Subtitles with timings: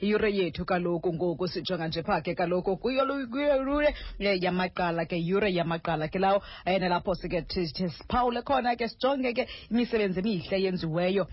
[0.00, 6.42] iyure yethu kaloku ngoku sijonga nje phakhe kaloku kuyolure yamaqala ke yure yamaqala ke lawo.
[6.66, 11.26] And lapho sike siphawule khona ke sijonge ke imisebenzi emihle eyenziweyo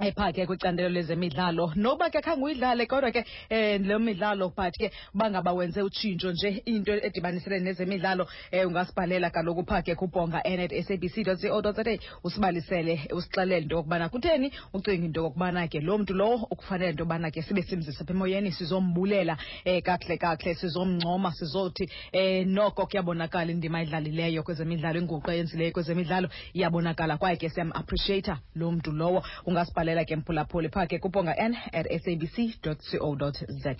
[0.00, 1.72] epha ke kwicandelo lezemidlalo.
[1.76, 6.62] Noba ke khange uyidlale kodwa ke um lo midlalo but ke bangaba wenze utshintsho nje
[6.66, 13.08] into edibanisele nezemidlalo um ungasibhalela kaloku pha ke kubhonga SABC at sabc co za usibalisele
[13.12, 17.42] usixelele into yokubana kutheni ucinga into yokubana ke loo mntu lowo ukufanele into yobana ke
[17.42, 24.42] sibe simzisa pha emoyeni sizombulela um kakuhle kakuhle sizomncoma sizothi um noko kuyabonakala indima ayidlalileyo
[24.42, 27.16] kwezemidlalo inguqu eyenzileyo kwezemidlalo iyabonakala.
[27.18, 31.86] Kwaye ke siyam-appreciata loo mntu lowo ungasibhalela ubhalela ke mphulaphuli phaa ke kubonga n at
[32.00, 32.74] sabc co
[33.48, 33.74] za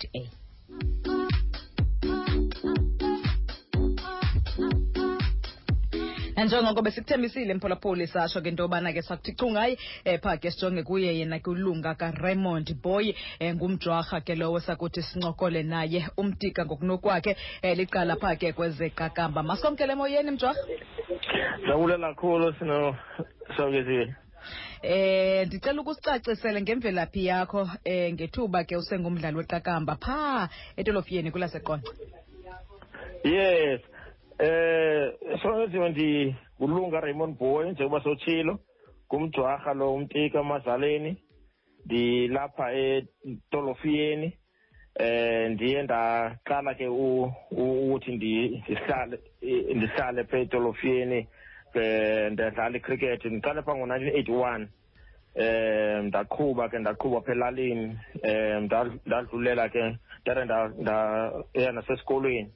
[6.45, 10.83] njengoko besikuthembisile mphulaphuli sasho ke into yobana ke sakuthi chu ngaye um phaa ke sijonge
[10.83, 17.73] kuye yena kulunga karaymond boy um ngumjwarha ke lowo sakuthi sincokole naye umtika ngokunokwakhe um
[17.75, 20.61] liqala phaa ke kwezeqakamba masonke le moyeni mjwarha?
[21.59, 22.95] Ndiyabulela kakhulu sino
[23.57, 24.24] sonke
[24.81, 31.91] Eh ndicela ukusicacisele ngemvelaphi yakho eh ngethuba ke usengumdlali weqakamba pha etolofiyeni kulaseqonce.
[33.23, 33.81] Yes.
[34.39, 38.59] Eh sonke ndi kulunga Raymond Boy njengoba sochilo
[39.07, 41.17] kumjwarha lo umtika emazaleni
[41.85, 44.33] ndilapha etolofiyeni
[44.99, 49.19] eh ndiye ndaqala ke ukuthi ndihlale
[49.75, 51.27] ndihlale phe etolofiyeni
[51.79, 53.25] eh ndadlala icricket.
[53.25, 54.67] Ndiqale pha ngo-nineteen eighty-one.
[55.35, 57.97] Eh ndaqhuba ke ndaqhuba apha elalini.
[58.23, 62.51] Eh ndadlulela ke ndade ndaya nasesikolweni.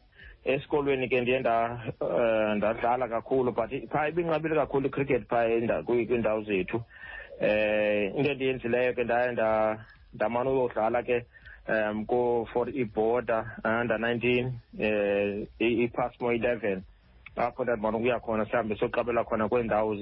[0.46, 6.82] Esikolweni ke ndiye ndadlala kakhulu but phaa ibinqabile kakhulu icricket phaa kwiindawo zethu.
[7.42, 9.32] Eh into endiyenzileyo ke ndaye
[10.14, 11.26] ndamane uyodlala ke
[11.70, 12.06] um
[12.52, 16.84] for iborder under nineteen um ipasmo eleven
[17.36, 19.96] apho ndandibona ukuya khona sihambe soqabela khona kweendawo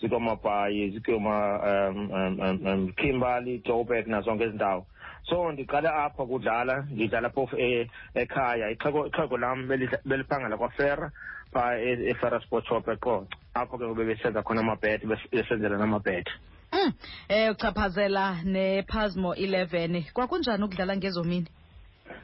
[0.00, 4.86] zikwamabhayi zikwama um, um, um, um kimbali joburg nazonke ezi ndawo
[5.28, 8.70] so ndiqale apha kudlala ndidlala phofu e, ekhaya.
[8.70, 9.68] Ixhego lam
[10.04, 11.10] beliphangela kwafera
[11.52, 16.28] phaa efera sport shop eqonce apho ke ngoku bebesenza khona amabhete besenzela namabhet
[16.72, 16.92] um
[17.28, 20.04] eh uchaphazela nepasmo eleven.
[20.12, 21.48] Kwakunjani ukudlala ngezomini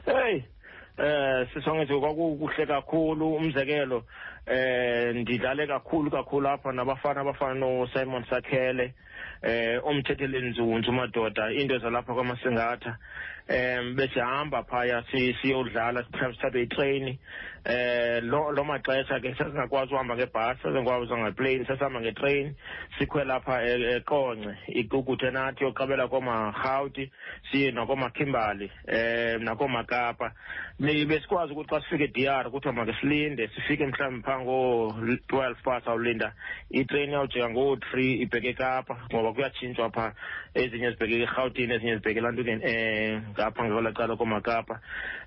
[0.05, 0.45] heyi
[0.97, 3.35] eh sisonke nje kwakukuhle kakhulu.
[3.35, 4.03] Umzekelo
[4.45, 8.93] eh ndidlale kakhulu kakhulu apha nabafana abafana noSimon Sakhele
[9.41, 12.97] eh umthetheleni nzunzu madoda into zalapha kwamasingatha.
[13.47, 17.17] Em besihamba phaya siyodlala mhlawumbe sithathe itrain.
[17.65, 22.55] Eh lo lo maxesha ke sasingakwazi uhamba ngebhasi sasingakwazi ngeplane sasihamba ngetrain.
[22.99, 27.11] Sikhwela lapha eqonce ikukuthe nathi yoqabela komarhawuti
[27.51, 30.31] siye nakomakhimbali eh nakomakapa.
[30.79, 36.33] Besikwazi ukuthi xa sifike edr kuthiwa make silinde sifike mhlawumbi phaa ngoo-twelve past awulinda
[36.69, 40.13] itrain yawujika ngoo-three ibheke ekapa ngoba kuyatshintshwa phaa
[40.53, 44.79] ezinye zibheke erhawutini ezinye zibheke elantukeni um ngapha ngekwela cala komakapa.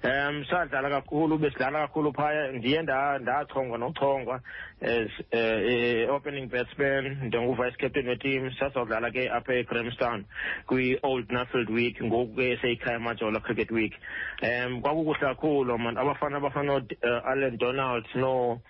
[0.04, 4.40] Um sadlala kakhulu besidlala kakhulu phaya ndiye ndachongwa nochongwa
[4.80, 10.24] as uh, opening batsman njengu-vice captain weteam sasawudlala ke apha egramstown
[10.66, 13.94] kwi-old nuffield week ngoku ke seyikhaya majola cricket week.
[14.42, 15.96] Um kwakukuhle kakhulu man.
[15.98, 18.60] Abafana abafana no-allen donald no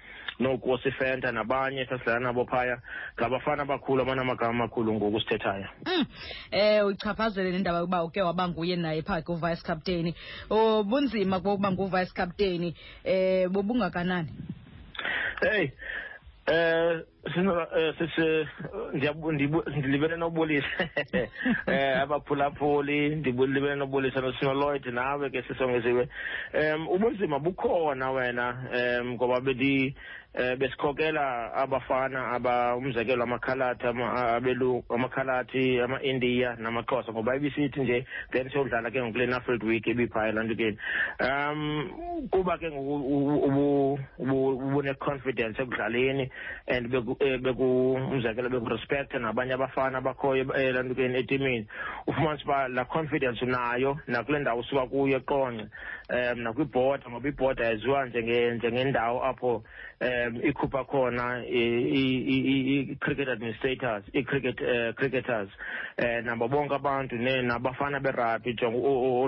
[0.41, 2.81] nokosi fenta nabanye sasidlala nabo phaya.
[3.19, 5.69] Ngabafana abakhulu abanamagama amakhulu ngoku sithethayo.
[5.87, 6.07] Um
[6.51, 10.15] eh uchaphazele nendaba yokuba uke waba nguye naye phaa ku-vice captain.
[10.51, 12.75] Ubunzima bokuba nguvice captain.
[13.05, 14.29] Eh bobungakanani?
[15.41, 15.73] Hey
[16.47, 17.03] eh
[17.35, 17.67] sino
[17.99, 18.49] sisi
[19.77, 20.89] ndilibele nobulisa
[21.67, 26.09] eh abaphulaphuli ndilibele nobulisa nosino Lloyd nawe ke sisongeziwe
[26.53, 29.95] em ubunzima bukhona wena em ngoba bedi
[30.37, 39.03] besikhokela abafana aba umzekelo amakhalathi abelu amakhalathi ama-india namaxhosa ngoba ibisithi nje then siyodlala ke
[39.03, 40.79] ngokule nuffield week nto keni
[41.21, 46.31] um kuba ke ngoku ubune-confidence ekudlaleni
[46.69, 46.91] and
[47.21, 51.67] umzekelo bekurespecta nabanye abafana abakhoyo elantukeni etimini.
[52.07, 55.67] Ufumanise uba laa confidence unayo nakule ndawo usuka kuyo eqonce
[56.11, 59.65] um nakwibhoda ngoba ibhoda yaziwa njengendawo apho
[60.01, 65.49] um ikhupha khona i-cricket administrators i-cricket uh, cricketers.
[65.99, 68.79] Um nabo bonke abantu nabafana berabhi jonga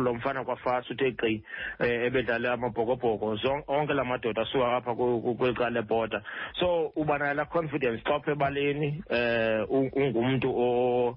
[0.05, 1.43] lo mfana kwafasi uthe gqi
[1.81, 3.39] ebedlale amabhokobhoko.
[3.69, 6.23] Onke la madoda asuka apha kweli cala lebhoda
[6.61, 11.17] so uba nayo laa confidence xa upha ebaleni um ungumntu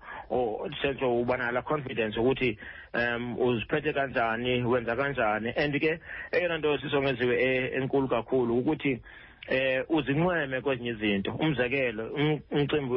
[0.82, 2.58] sentsho ubana la confidence ukuthi
[2.94, 6.00] um uziphethe kanjani wenza kanjani and ke
[6.32, 9.00] eyona nto sisongeziwe e, enkulu kakhulu ukuthi
[9.48, 11.32] eh uzinqweme kwezinye izinto.
[11.32, 12.04] Umzekelo
[12.52, 12.94] umcimbi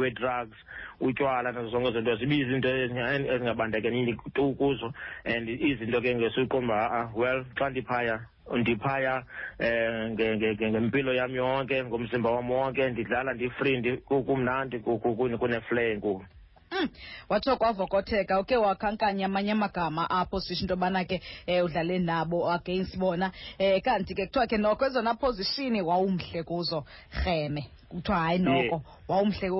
[0.00, 0.58] we-drugs
[1.00, 2.16] utywala nazo zonke izinto.
[2.16, 4.92] Zibe izinto ezingabandakanyi tu kuzo.
[5.24, 9.24] And izinto ke ngesuqomba a well xa ndiphaya ndiphaya
[9.60, 16.24] um ngempilo yami yonke ngomzimba wam wonke ndidlala ndi-free kumnandi kuneflay enkulu
[16.72, 16.88] Mm.
[17.28, 22.96] watsho kwavokotheka uke wakhankanya amanye amagama apho sisho into yobana ke um udlale nabo against
[22.98, 23.30] bona.
[23.60, 26.84] Um kanti ke kuthiwa ke noko ezona position wawumhle kuzo
[27.24, 27.68] rheme.
[27.90, 29.50] Kuthiwa hayi noko wawumhle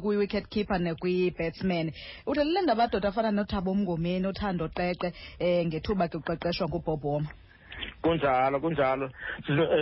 [0.00, 1.92] kwi-wicket keeper nekwi-batsman.
[2.26, 7.28] Udlalele ndabadoda afana nothabo mngomeni uthando qeqe um ngethuba ke uqeqeshwa ngubob woma.
[8.02, 9.10] Kunjalo kunjalo.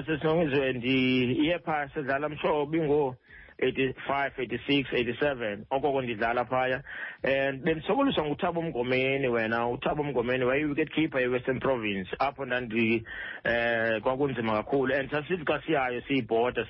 [0.07, 3.17] Sisongeziwe ndiye phaa sidlala mhlobo ingo
[3.59, 6.83] 85 86 87 okoko ndidlala phaya.
[7.23, 9.69] And bendisokoliswa nguthabo mngomeni wena.
[9.69, 13.05] Uthabo mngomeni wayi-wicket keeper ye-western province apho ndandi
[13.45, 14.95] eh kwakunzima kakhulu.
[14.95, 16.67] And sasithi xa siyayo siyibhoda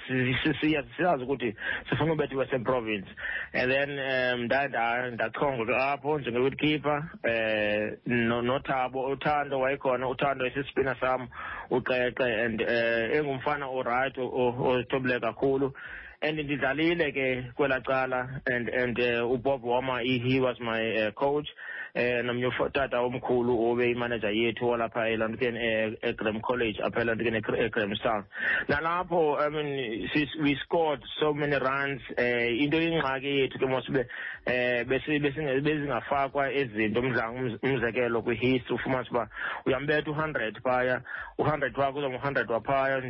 [0.61, 1.56] siya siyazi ukuthi
[1.91, 3.09] sifuna ubetha i-western province.
[3.53, 4.44] And then um
[5.15, 11.29] ndachongwa ke apho njenge-wicket keeper eh nothabo uthando wayekhona uthando esisipina sam
[11.71, 12.44] uqeqe.
[12.44, 15.73] And eh engumfana orayithi othobile kakhulu.
[16.23, 21.49] And ndidlalile ke kwela cala and and uh, ubob woma he was my uh, coach
[21.96, 22.50] eh nomnye
[23.06, 25.58] omkhulu obe imanager yethu walapha elantukeni
[26.02, 28.25] egram college apha elantukeni star
[28.69, 30.08] nalapho i mean
[30.43, 34.06] we scored so many runs eh into ingxaki yethu ke mosibe
[34.46, 37.00] eh bezingafakwa ezinto.
[37.62, 39.28] Umzekelo kwi-history ufumanise uba
[39.66, 41.02] uyambetha u-hundred phaya
[41.38, 43.02] u-hundred wakho uzangu-hundred waphaya.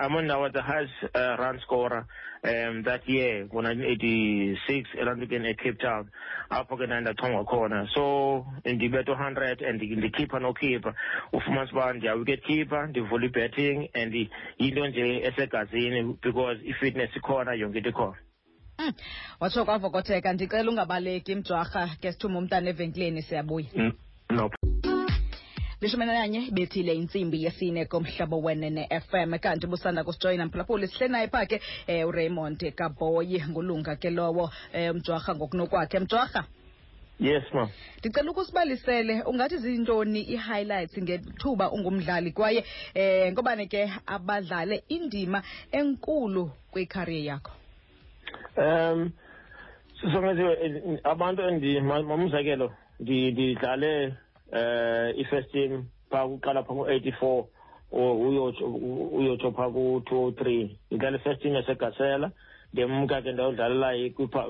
[0.00, 2.06] I was the highest uh, run scorer
[2.42, 6.10] um that year ngo-1986 elantukeni ecape town.
[6.50, 7.88] Apho ke ndandachongwa khona.
[7.94, 8.29] So
[8.64, 10.94] ndibetha u-hundred and ndikhipha nokhipha
[11.32, 14.14] ufumanise uba ndiya-wicket keeper ndivula i-betting and
[14.58, 18.16] yinto nje esegazini because i-fitness ikhona yonke into ikhona.
[18.78, 18.92] Mm.
[19.40, 23.66] watsho kwavokotheka ndicela ungabaleki mjwarha ke sithume umntana evenkileni siyabuya.
[23.76, 23.92] Mm.
[24.30, 24.50] no.
[25.80, 31.46] Lishumi nanye bethile intsimbi yesine komhlobo wenene FM kanti busanda kusijoyina mphulaphuli sihle naye phaa
[31.46, 35.98] ke um uraymond kaboyi ngulunga ke lowo um mjwarha ngokunokwakhe.
[35.98, 36.44] Mjwarha?
[37.20, 37.68] Yes ma
[37.98, 42.32] ndicela ukusibalisele ungathi zintoni ii-highlights ngethuba ungumdlali?
[42.32, 42.64] Kwaye
[42.96, 47.52] um ngobani ke abadlale indima enkulu kwikhariye yakho.
[48.56, 49.12] Um
[50.00, 51.42] sisongeziwe abantu
[52.14, 54.14] umzekelo ndidlale
[54.52, 57.44] eh i-first team phaa kuqala phaa ngo-eighty-four
[57.92, 60.76] uyotsho phaa ku-two oh three.
[60.92, 62.30] Ngidlala i-first team yasegasela
[62.72, 63.88] ndemka ke ndayodlalela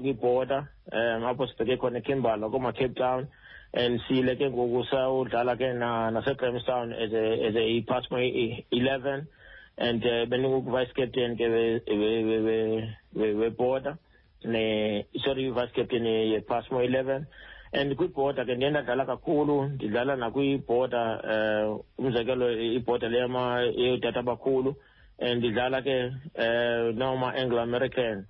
[0.00, 3.26] kwibhoda um apho sibheke khona ekimberla koma-cape town
[3.72, 5.72] and sile ke ngoku sawudlala ke
[6.14, 8.18] nasegrahamstown as a as a i-passmo
[8.70, 9.26] eleven
[9.78, 11.46] and uh, bendiku-vice captain ke
[13.14, 13.98] webhoda
[14.44, 17.26] ne sorry vice captain ye-passmo eleven.
[17.72, 24.76] And kwibhoda ke ndiye ndadlala kakhulu ndidlala nakwibhoda um umzekelo ibhoda leyama yotata abakhulu.
[25.20, 28.24] And ndidlala ke um noma anglo american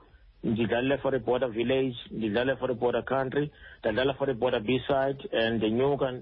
[0.45, 3.51] ndidlalile for iborder village ndidlale for iborder country
[3.81, 6.13] ndadlala for iborder b side and ndinyuka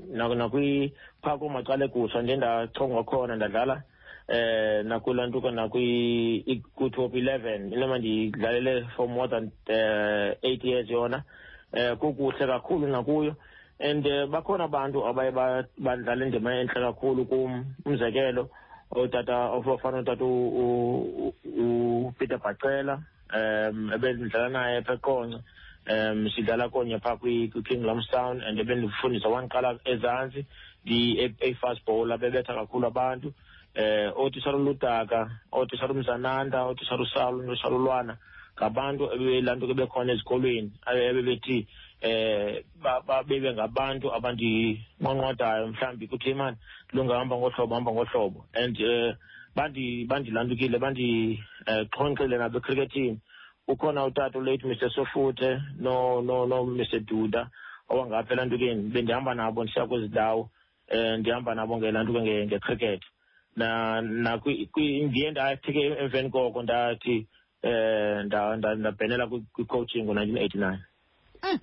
[1.23, 3.83] phaa kumacala egusha ndiye ndachongwa khona ndadlala
[4.28, 11.23] eh nakulantuka nakwi ku-top eleven inoma ndidlalele for more than uh, eight years yona
[11.73, 13.37] eh kukuhle kakhulu nakuyo.
[13.81, 15.31] And bakhona abantu abaye
[15.78, 18.50] badlala indima enhle kakhulu kum umzekelo
[18.90, 20.25] otata ofana utata
[22.09, 23.00] upeter bacela
[23.35, 25.38] um ebendidlala naye pha eqonce
[25.88, 30.47] um sidlala konye phaa kwi-king lomstown and ebendifundisa wandiqala ezantsi
[30.85, 33.33] ndi-a-fast bowler bebetha kakhulu abantu.
[33.75, 38.16] Eh otisha lutaka otisha lumzananda otisha lusalo notisha lulwana
[38.57, 41.66] ngabantu ebelanto ke bekhona ezikolweni ebebethi
[42.00, 42.64] eh
[43.28, 46.57] bebe ngabantu abandinqonqodayo mhlawumbi kuthi mani
[46.93, 48.45] lungahamba ngohlobo hamba ngohlobo.
[48.55, 49.14] And eh
[49.59, 53.19] bandi bandilandukile bandixhonxile uh, nabo ecricketini
[53.69, 57.50] ukhona utata ulate mr sofuthe no no no mr duda
[57.88, 60.50] owangapha elantukeni bendihamba nabo ndisiya kwezi ndawo
[60.95, 63.02] um ndihamba nabo ngelantuke ngecricket
[63.57, 64.40] na na
[64.76, 67.26] ndiye ndathi ke emveni koko ndathi
[67.62, 70.81] eh ndabhenela kwi-coaching ngo-nineteen eighty nine
[71.42, 71.59] Mm.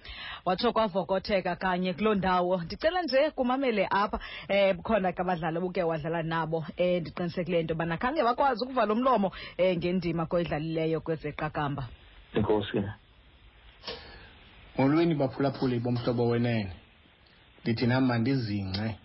[0.46, 2.58] watsho kwavokotheka kanye kuloo ndawo.
[2.58, 7.98] Ndicela nje kumamele apha eh bukhona ke abadlali obuke wadlala nabo eh ndiqinisekile into yobana
[7.98, 11.88] khange bakwazi ukuvala umlomo eh ngendima koyidlalileyo kwezeqakamba.
[12.34, 12.84] Inkosi
[14.78, 16.72] molweni baphulaphuli bomhlobo wenene.
[17.62, 18.96] Ndithi nam mandizingce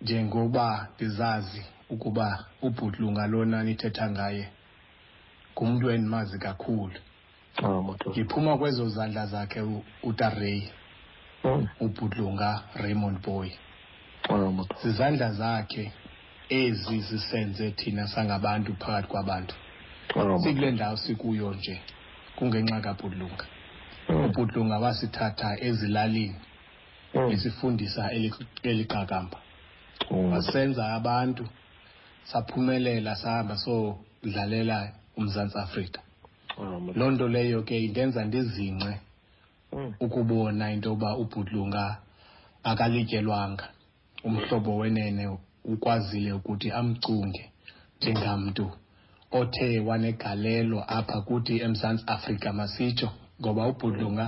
[0.00, 4.48] njengoba ndizazi ukuba ubhutlunga lona nithetha ngaye.
[5.52, 6.94] Ngumntu endimazi kakhulu
[7.62, 10.62] oh moto ndiphuma kwezo zandla zakhe u- utarey
[11.44, 11.68] Mm.
[11.80, 13.50] ubhutlunga raymond boy
[14.28, 15.92] oh moto zizandla zakhe
[16.48, 19.54] ezi zisenze thina sangabantu phakathi kwabantu
[20.14, 21.80] oh moto sikule ndawo sikuyo nje
[22.36, 23.46] kungenxa kabhutlunga
[24.08, 24.24] Mm.
[24.24, 26.36] ubhutlunga wasithatha ezilalini
[27.14, 27.30] Mm.
[27.30, 29.38] esifundisa eli- eli qakamba
[30.10, 30.34] Oh, moto.
[30.34, 31.48] wasenza abantu
[32.24, 36.11] saphumelela sahamba sodlalela umzantsi afrika Oh, moto.
[36.98, 38.92] Loo nto leyo ke indenza ndizince
[39.72, 39.94] Mm.
[40.00, 41.96] ukubona into yoba ubhudlunga
[42.70, 43.68] akalityelwanga
[44.24, 47.50] umhlobo wenene ukwazile ukuthi amcunge
[47.98, 48.66] njengamntu
[49.38, 53.08] othe wanegalelo apha kuthi emzantsi afrika masitsho
[53.40, 54.26] ngoba ubhudlunga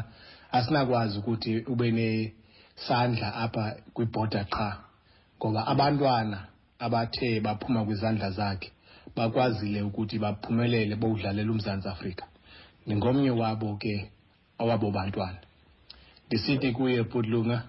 [0.57, 3.65] asinakwazi ukuthi ube nesandla apha
[3.95, 4.69] kwibhoda qha
[5.39, 6.39] ngoba abantwana
[6.85, 8.69] abathe baphuma kwizandla zakhe
[9.17, 12.25] bakwazile ukuthi baphumelele bowudlalela umzantsi afrika
[12.87, 14.11] ndingomnye wabo ke
[14.59, 15.39] owabo bantwana
[16.27, 17.63] ndisithi kuye putlunga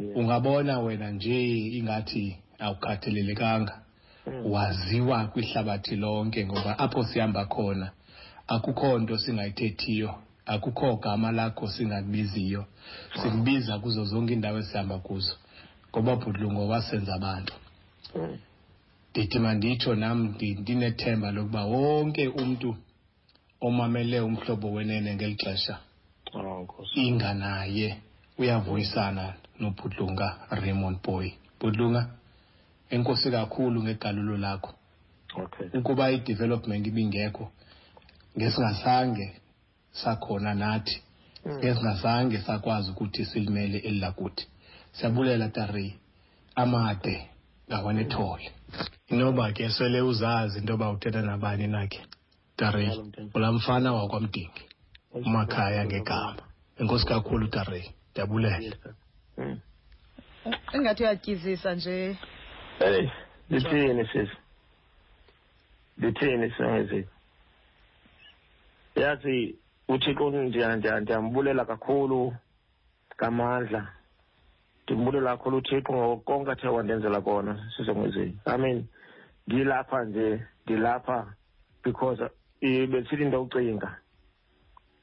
[0.00, 0.16] Yeah.
[0.16, 3.80] ungabona wena nje ingathi awukhathalelekanga
[4.26, 4.52] Mm.
[4.52, 7.90] waziwa kwihlabathi lonke ngoba apho sihamba khona
[8.48, 10.14] akukho nto singayithethiyo
[10.46, 12.64] akukho gama lakho singakubiziyo
[13.22, 15.34] sikubiza kuzo zonke iindawo esihamba kuzo
[15.90, 17.52] ngoba bhudlungo wasenza abantu
[18.14, 18.38] Mm.
[19.10, 22.76] Ndithi manditsho nam ndi- ndinethemba lokuba wonke umntu
[23.60, 25.78] omamele umhlobo wenene ngeli xesha
[26.34, 27.00] Oh, nkosi.
[27.06, 27.96] inga naye
[28.38, 31.26] uyavuyisana nobhudlunga raymond boy
[31.60, 32.02] bhudlunga
[32.90, 34.72] enkosi kakhulu ngegalulo lakho
[35.36, 35.66] Okay.
[35.78, 37.52] ukuba i-development ibingekho
[38.38, 39.26] ngesingasange
[39.92, 41.02] sakhona nathi
[41.46, 41.52] Mm.
[41.58, 44.46] ngesingasange sakwazi ukuthi silimele eli lakuthi
[44.92, 45.92] siyabulela tarey
[46.54, 47.29] amade
[47.70, 48.52] ngawanethole
[49.08, 52.00] inoba ke swele uzazi into yoba uthetha nabani nakhe
[52.56, 52.90] tarey
[53.32, 54.62] kula mfana wakwamdingi
[55.12, 56.42] umakhaya ngegama
[56.80, 58.94] enkosi kakhulu tarey ndiyabulela engathi sir.
[59.38, 59.60] Mm.
[60.74, 62.16] ingathi uyatyizisa nje
[62.78, 63.08] Hey,
[63.50, 64.36] lithini sisi?
[65.98, 67.08] Lithini singezi?
[68.96, 69.54] Yazi
[69.88, 72.34] uThixo ndiya- ndiya- ndiyambulela kakhulu
[73.16, 73.92] ngamandla.
[74.90, 78.38] Ndimbulela kho uThixo ngokonke athe wandenzela kona sisongwezini.
[78.46, 78.88] I mean,
[79.46, 81.34] ndilapha nje, ndilapha
[81.84, 82.20] because
[82.60, 83.96] eh, besithi ndawucinga.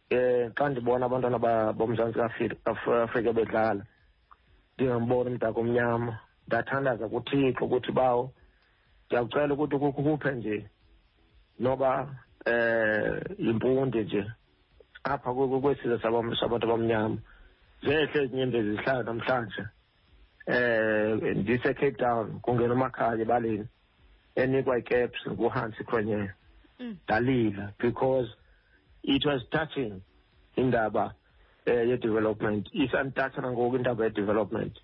[0.09, 3.85] Eh xa ndibona abantwana ba- boMzantsi Afrika Af- bedlala
[4.75, 8.33] ndingambona umdaka omnyama ndathandaza kuthixo ukuthi bawo
[9.05, 10.69] ndiyakucela ukuthi kukhuphe nje
[11.59, 12.07] noba
[12.45, 14.31] eh impunde nje
[15.03, 17.17] apha kwesizwe sabantu abamnyama
[17.83, 19.63] zehle izinyembezi zihlala namhlanje
[20.47, 23.67] eh ndise Cape Town kungena umakhaya ebaleni
[24.35, 26.31] enikwa icaps nguHansi Khronye
[26.79, 26.97] Mm.
[27.07, 28.29] dalila because
[29.03, 30.01] it was touching
[30.55, 31.13] indaba
[31.65, 32.69] eh ye-development.
[32.73, 34.77] Isantatha nangoku indaba ye-development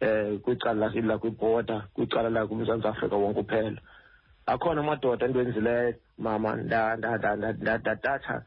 [0.00, 3.80] eh kwicala la kwibhoda kwicala la kumzantsi afrika wonke uphela.
[4.46, 8.42] Akhona amadoda endiwenzileyo mama nda- nda- nda- nda- nda- ndatatha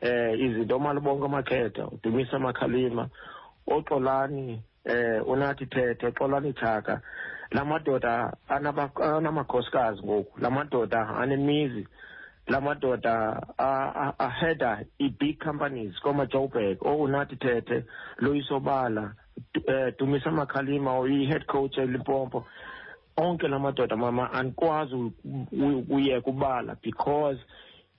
[0.00, 3.08] eh izinto omalibonke amakhetha udumisa amakhalima
[3.66, 7.00] oxolani eh unathi thethe xolani thaka
[7.50, 8.32] la madoda
[8.98, 11.88] anamakhosikazi ngoku la madoda anemizi
[12.46, 13.42] la madoda
[14.18, 17.84] aheda i-big companies koomajoburg ounathi thethe
[18.18, 19.14] loyisobala
[19.54, 22.46] Du- eh, dumisa makhalima uyi-head coach elimpompo
[23.16, 25.12] onke la madoda mama andikwazi u-
[25.52, 27.38] u- ukuyeka ubala because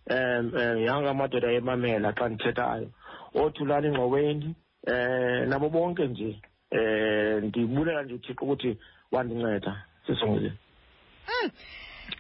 [0.09, 2.89] um um yanga amadoda emamela xa ndithethayo.
[3.33, 4.55] Othulani ngxoweni
[4.87, 6.41] eh nabo bonke nje
[6.75, 8.77] eh ndibulela nje uthixo ukuthi
[9.11, 9.83] wandinceda.
[10.07, 10.57] Sisongozini
[11.43, 11.51] Mm.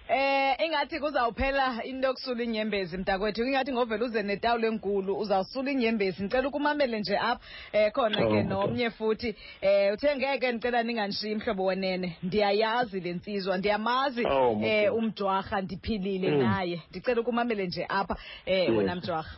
[0.09, 3.43] Eh ingathi kuzawuphela into yokusula inyembezi mntakwethu.
[3.43, 7.39] Ingathi ngovela uze netawulo enkulu uzawusula inyembezi ngicela ukumamele nje apha.
[7.71, 8.43] Eh khona Oh, ke okay.
[8.43, 9.35] nomnye futhi.
[9.61, 12.17] Eh uthe ngeke ndicela ninganishiyi mhlobo wenene.
[12.23, 16.37] Ndiyayazi le nsizwa ndiyamazi Oh, eh umjwarha ndiphilile Mm.
[16.43, 16.81] naye.
[16.89, 18.77] Ndicela ukumamele nje apha eh Yes.
[18.77, 19.37] wena mjwarha.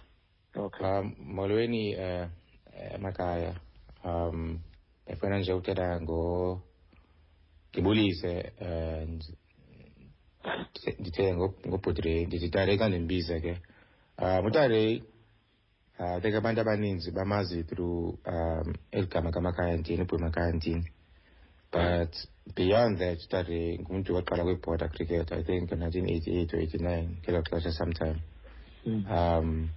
[0.55, 0.87] Okay.
[0.87, 2.27] Um, molweni eh
[2.95, 3.53] emakhaya
[4.03, 4.59] um
[5.07, 6.19] efuna nje ukuthetha ngo
[7.71, 9.35] ngibulise eh nj-
[10.99, 13.53] ndithe ngo- ngobhuti Ray ndithi tare xa ndimbize ke.
[14.21, 15.01] Um utare
[15.99, 20.85] uh, I think abantu abaninzi bamazi through um eligama kamakhaya ntini ubhuti makhaya ntini
[21.71, 22.13] but
[22.55, 28.19] beyond that utare ngumuntu waqala kwi-border cricket i think 1988 or 89 ngelo xesha sometime.
[28.85, 29.69] Um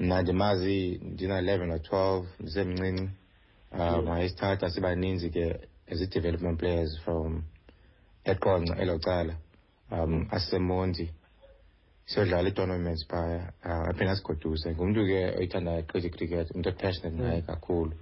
[0.00, 3.08] mna ndimazi ndina-11 or 12 ndisemncinci.
[3.74, 7.42] Um wayesithatha sibaninzi ke as i-development players from
[8.24, 9.34] eqonca elo cala.
[9.90, 11.10] Um asisemonti
[12.06, 13.52] siyodlala ii-tournaments phaya.
[13.64, 17.92] Uh, aphinde asigoduse ngumntu ke oyithandayo eqhithi cricket umntu opassionate ngaye kakhulu.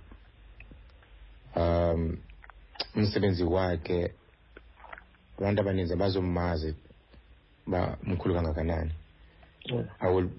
[1.56, 2.18] Um
[2.96, 4.14] umsebenzi wakhe
[5.38, 6.74] abantu abaninzi abazomazi
[7.66, 8.92] uba mkhulu kangakanani.
[10.00, 10.30] I will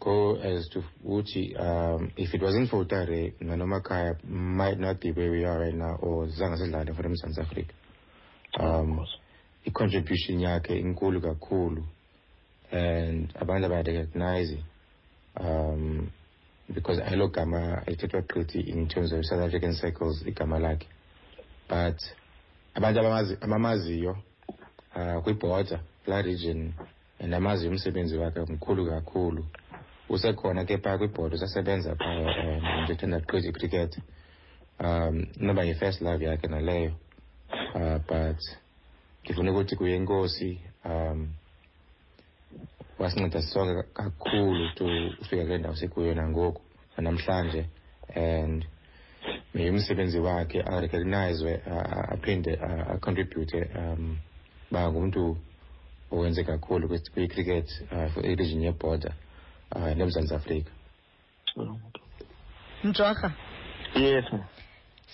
[0.00, 1.56] go as to Uchi.
[1.56, 5.96] Um, if it wasn't for Utare, Nanomakaya might not be where we are right now,
[6.00, 7.72] or Zanga Zidlala for them South Africa.
[8.58, 9.06] Um,
[9.66, 11.82] i-contribution yakhe inkulu kakhulu
[12.70, 14.58] and abantu bayarecognize
[15.40, 16.10] um
[16.74, 20.86] because elo gama ayithethwa gqithi in terms of south african circles igama lakhe
[21.68, 21.96] but
[22.74, 24.16] abantu abamazi- abamaziyo
[24.96, 26.72] uh, kwiborder la region
[27.20, 29.46] and amaziyo umsebenzi wakhe mkhulu kakhulu
[30.08, 33.98] usekhona ke phaa kwibhoda usasebenza phaya um nje ethanda gqithi cricket
[34.80, 36.92] um inoba yi-first love yakhe naleyo
[37.74, 38.40] uh, but
[39.24, 41.28] ngifuna ukuthi kuye inkosi um
[42.98, 44.84] wasinceda sonke kakhulu to
[45.20, 46.62] ufika kule ndawo sikuyo nangoku
[46.98, 47.66] namhlanje
[48.14, 48.66] and
[49.54, 51.60] may umsebenzi wakhe arecognizwe
[52.08, 52.58] aphinde
[52.94, 54.18] acontribute um
[54.70, 55.36] ba ngumntu
[56.10, 59.12] owenze kakhulu kwi- kwi-cricket uh, for iregion yeborder
[59.76, 60.70] uh, nemzantsi afrika.
[62.84, 63.32] Mjorha
[63.94, 64.44] yes ma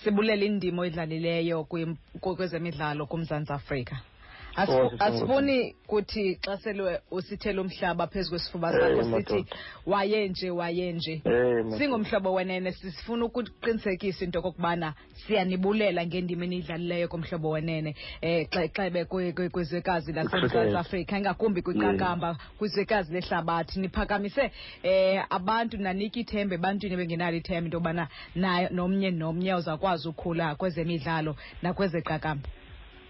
[0.03, 3.95] sibulela indima oyidlalileyo kwim- kwe- kwezemidlalo kumzantsi afrika.
[3.95, 4.12] Oh, Asifu- sisonke.
[4.55, 9.45] Asifuni kuthi xa sele usithele umhlaba phezu kwesifuba Eh, sakho sithi
[9.85, 11.77] waye wayenje wayenje singomhlobo madoda.
[11.77, 14.93] singumhlobo wenene sifuna ukuqinisekisa into okokubana
[15.27, 17.95] siyanibulela ngendima eniyidlalileyo komhlobo wenene.
[18.23, 24.51] Um xa xebe kwizwekazi lasemzantsi afrika ingakumbi kwiqakamba kwizwekazi lehlabathi niphakamise
[24.83, 31.35] um abantu nanike ithemba ebantwini bengenalo ithemba into yobana nayo nomnye nomnye uzawukwazi ukhula kwezemidlalo
[31.61, 32.49] nakwezeqakamba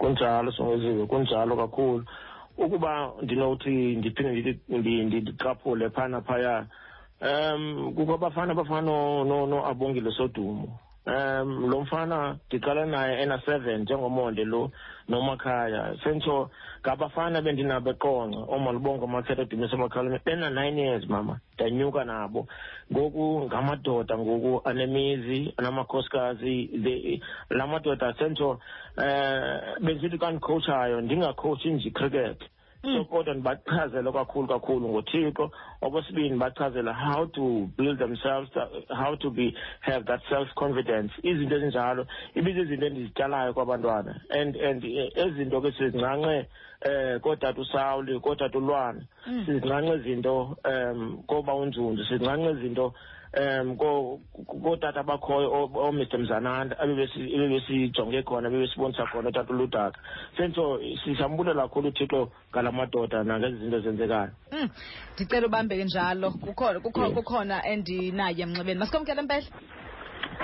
[0.04, 2.04] kunjalo songeziwe kunjalo kakhulu.
[2.58, 6.66] Ukuba ndinothi ndiphinde ndithi- ndi- ndi- ndicaphule phana phaya
[7.22, 10.68] um kukho abafana abafana no- no- no-abongile sodumo.
[11.06, 14.72] Um lo mfana ndiqala naye ena-seven njengomonde lo
[15.10, 15.96] nomakhaya.
[16.04, 16.50] Sentsho
[16.82, 22.48] ngabafana bendinabo eqonca oomalubongo amakhetha dumise amakhalane bena-nine years mama ndanyuka nabo.
[22.92, 28.60] Ngoku ngamadoda ngoku anemizi anamakhosikazi la madoda sentsho
[28.98, 32.40] eh benzithi xa ndikhowutshayo ndingakhowutshi nje cricket
[32.84, 35.52] so kodwa ndibachazela kakhulu kakhulu ngothixo.
[35.82, 38.50] Okwesibini bachazela how to build themselves
[38.90, 44.22] how to be have that self confidence izinto ezinjalo ibizizinto endizityalayo kwabantwana.
[44.30, 46.48] And and eh, ezinto ke sizincance
[46.82, 49.02] eh kootata usawuli kootata ulwana
[49.46, 52.94] sizincance izinto um koba unzunzu sizincance izinto
[53.34, 60.00] um ko- ko- kootata abakhoyo oomr mzananda ebebesijonge khona bebesibonisa khona utata uludaka
[60.38, 64.70] sentsho sisambulela kakhulu uthixo ngala madoda nangezi zinto zenzekayo Mm,
[65.16, 66.32] ndicela ubambeke njalo.
[66.32, 68.80] Kukhona endinaye emnxebeni.
[68.80, 69.50] Masikomkele mpehla.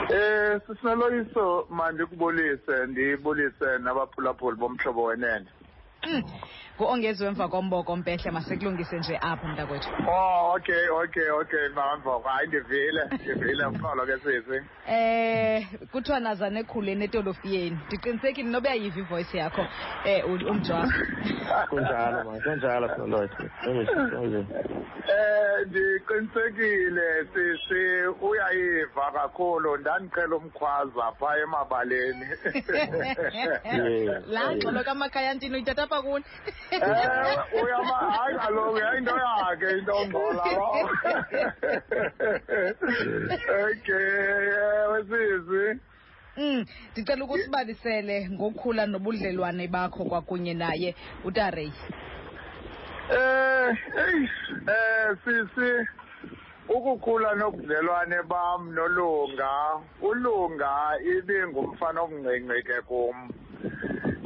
[0.09, 5.45] Eh sisinoloyiso mandikubulise ndibulise nabaphulaphuli bomhlobo wenene.
[6.79, 9.89] Ngu-ongeziwe emva komboko mpehla masikulungise nje apho mntakwethu.
[10.07, 14.63] Oh okay okay okay mamva hayi ndivile ndivile mqolo ke sisi.
[14.87, 17.79] eh kuthiwa nazane ekhuleni etolofiyeni.
[17.87, 19.61] Ndiqinisekile noba yayiva ivoice yakho.
[19.61, 23.43] Um umjwarha kunjalo ma kunjalo sinoloyitho
[25.09, 32.25] Eh ndiqinisekile sisi uyayiva kakhulu ndandiqhela umkhwaza pha emabaleni.
[34.33, 36.25] Laa ngxolo kamakhaya ntini uyithatha apha kuni
[36.71, 36.81] Eh
[38.17, 40.43] hayi kaloku yayinto yakhe into ngcola.
[43.69, 44.09] Okay
[44.83, 45.79] ewe sisi.
[46.37, 51.73] Mm, ndicela ukusibalisele ngokukhula nobudlelwane bakho kwakunye naye utareyi
[53.11, 54.23] Eh, hey,
[54.67, 55.87] eh sisi
[56.69, 63.29] ukukhula nobudlelwane bam nolunga, ulunga ibingumfana omncinci kum.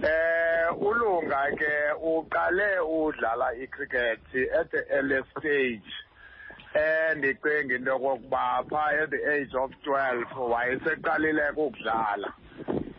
[0.03, 4.19] Eh ulunga ke uqale udlala icricket
[4.59, 5.91] at the early stage.
[6.75, 12.33] Eh ndicinga into kokuba pha at the age of 12 wayeseqalile ukudlala.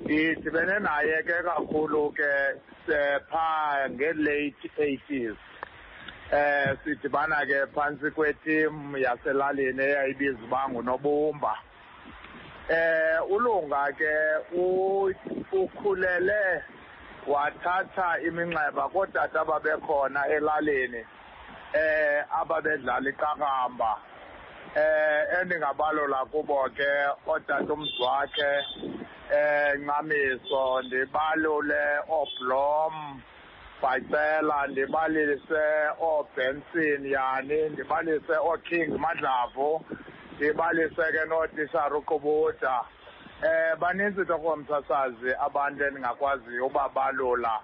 [0.09, 2.33] Idibene naye ke kakhulu ke
[2.89, 5.37] eh, pha nge-late 80s.
[6.35, 11.53] Eh sidibana ke phantsi kwetim yaselalini eyayibizwa uba ngunobumba.
[12.69, 14.13] Eh ulunga ke
[15.53, 16.63] ukhulele
[17.27, 21.03] wathatha iminxeba kootata ababekhona elalini
[21.75, 23.93] eh ababedlala iqakamba.
[24.77, 26.91] Eh endingabalola kubo ke
[27.27, 28.53] otata umzwakhe
[29.31, 33.23] eh Ncamiso ndibalule oblom
[33.85, 35.65] bhacela ndibalise
[36.01, 39.85] oobenson yani ndibalise ooking madlavu
[40.37, 42.81] ndibalise ke nootishara uqubuda
[43.43, 47.61] eh baninzi tokomsasazi abantu endingakwaziyo ubabalula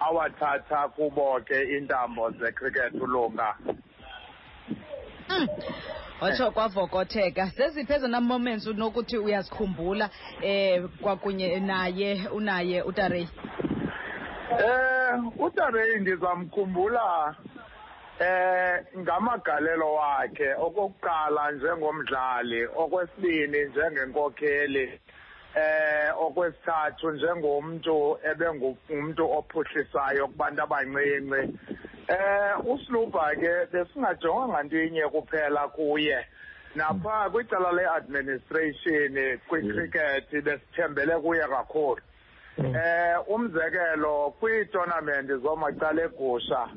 [0.00, 3.56] awathatha kubo ke iintambo zecricket ulunga.
[5.28, 5.48] Mm.
[6.52, 7.46] kwavokotheka.
[7.56, 10.10] Zeziphi ezona moments unokuthi uyazikhumbula
[10.42, 13.28] eh kwakunye naye unaye utarey
[14.50, 17.34] Eh uTarey ndizamkhumbula
[18.20, 20.54] eh ngamagalelo wakhe.
[20.54, 22.66] Okokuqala njengomdlali.
[22.76, 25.00] Okwesibini njengenkokheli.
[25.56, 31.58] Eh okwesithathu njengomuntu ebengumuntu ophuhlisayo kubantu abancinci.
[32.08, 36.26] Eh usluba ke besingajonganga ntinye kuphela kuye.
[36.74, 42.02] Napha kwicala le-administration kwicricket besithembele kuye kakhulu.
[42.58, 46.68] Eh umzekelo kwiitournament zomacala egusha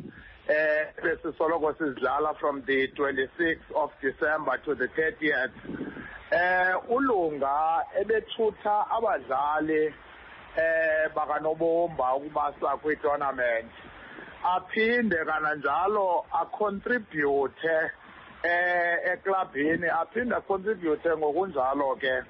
[0.48, 5.52] eh besisoloko sizidlala from the 26th of December to the 30th
[6.32, 9.94] eh ulunga ebethutha abadlali
[10.58, 13.72] eh bakanobomba ukubasa kwi-tournament
[14.44, 17.70] aphinde kananjalo acontribute
[18.44, 22.24] eh eklabhini aphinde acontribute ngokunjalo ke.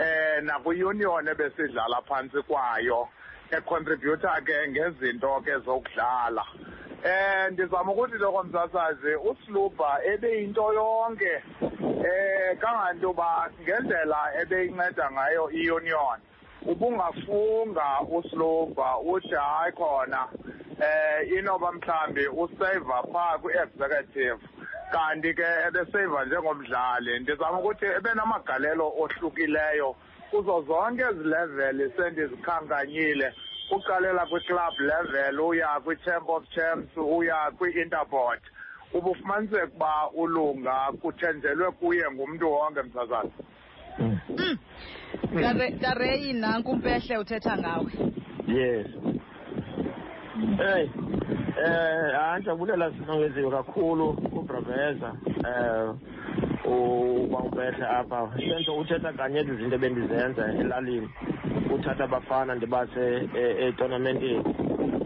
[0.00, 3.08] Eh nakwi-union ebesidlala phantsi kwayo.
[3.50, 6.44] Econtributa ke ngezinto ke zokudlala.
[7.04, 11.42] Eh ndizama ukuthi lokho msasazi usluba ebeyinto yonke.
[12.04, 16.18] Eh kangantoba ngendlela ebeyinceda ngayo i-union
[16.66, 20.28] ubungafunga usluba uthi hayi khona
[20.80, 22.80] eh inoba mhlambi usave
[23.12, 24.38] phaa kwi-executive
[24.92, 29.96] kanti ke ebeseva njengomdlali ndizama ukuthi ebenamagalelo ohlukileyo
[30.30, 33.32] kuzo zonke ezi level sendizikhankanyile.
[33.70, 38.42] Uqalela kwi-club level uya kwi-champ of champs uya kwi-interport.
[38.92, 43.32] Ubufumaniseka uba ulunga kuthenjelwe kuye ngumntu wonke msasazi
[43.98, 44.18] Mm.
[45.34, 47.92] Tare- tareyi nanku umpehle uthetha ngawe.
[48.48, 48.86] Yes.
[50.58, 50.88] Hey.
[51.58, 55.12] Eh hayi ndiyabulela sinongeziwe kakhulu kubraveza
[55.48, 55.94] eh
[56.64, 58.30] ukwangubehla apha.
[58.38, 61.08] Senzo uthetha kanye izinto ebendizenza elalini.
[61.74, 63.28] Uthatha abafana ndibase
[63.66, 64.44] etournamenteni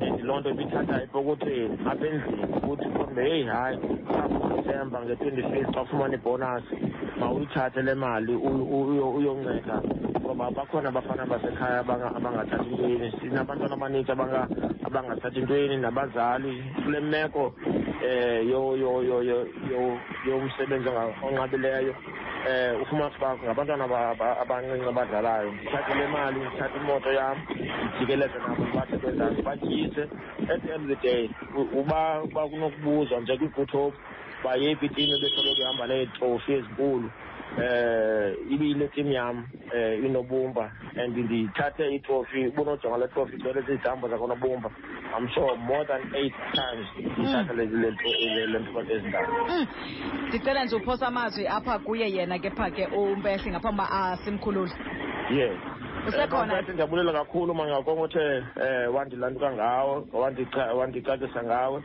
[0.00, 6.14] and loo nto ibithatha epokothweni apha endlini ukuthi khombe heyi hayi kakudisemba nge-twenty-fifth xa ufumana
[6.14, 6.64] ibhonus
[7.20, 9.82] mawuyithathe le mali uy- uy- uyonceda.
[10.22, 14.48] Ngoba bakhona abafana basekhaya abanga- abangathathi ntweni sinabantwana abaninzi abanga-
[14.86, 16.52] abangathathi ntweni nabazali.
[16.84, 17.54] Kule meko
[18.04, 19.38] eh yo yo yo yo
[19.70, 19.80] yo
[20.26, 21.94] yomsebenzi onga- onqabileyo
[22.48, 27.36] eh ufumanise uba ngabantwana aba- aba- abancinci abadlalayo ndithathe le mali ndithathe imoto yam
[27.88, 30.02] ndijikeleze nabo ndibasebenzayo batyise
[30.52, 33.92] at the end of the day u- uba uba kunokubuzwa nje kwi-good
[34.56, 37.10] yeyiphi itimu ebesoloko ihamba neetrofi ezinkulu?
[37.58, 44.70] Eh ibiyile team yam eh inobumba and ndithathe itrofi ubunojonga le trofi igcwele zizihambo zakonobumba.
[45.16, 46.86] I'm sure more than eight times
[47.18, 47.66] ndithatha le
[48.58, 49.66] ntokazi ezindawo Mm.
[50.28, 54.72] ndicela nje uphosa amazwi apha kuye yena ke pha ke umpehle ngaphambi uba asimkhulule.
[55.30, 55.56] Yes
[56.08, 56.58] Usekhona?
[56.58, 61.82] Eh, ndiyabulela kakhulu mangakongothe eh wandilantuka ngawo wandica- wandicacisa ngawe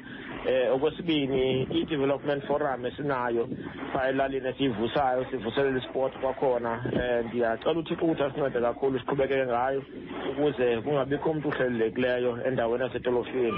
[0.48, 3.48] eh okwesibini i-development forum esinayo
[3.94, 6.82] phaa elalini esiyivusayo sivuselela isport kwakhona.
[6.94, 9.84] Eh ndiyacela uthixo ukuthi asincede kakhulu siqhubekeke ngayo
[10.32, 13.52] ukuze kungabikho umntu uhlelelekileyo endaweni yasedolofini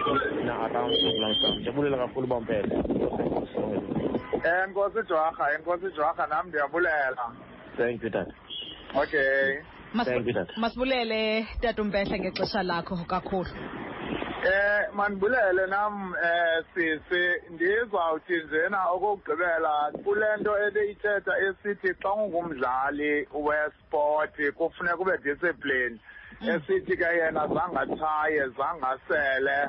[0.45, 2.75] na-around kulangsan ndiyabulela kakhulu bampele
[4.63, 7.25] enkosi jwarha enkosi jwarha nam ndiyabulela
[7.78, 8.32] thank you tata.
[8.95, 9.60] Okay.
[10.04, 10.54] Thank you, Tata.
[10.58, 13.50] masibulele tata umpehle ngexesha lakho kakhulu.
[14.46, 24.36] Eh manibulele nam eh sisi ndizawuthi njena okokugqibela kule nto ebeyithetha esithi xa ungumdlali wesport
[24.58, 25.98] kufuneka ube discipline
[26.42, 29.60] esithi ke yena zangatshaye zangasele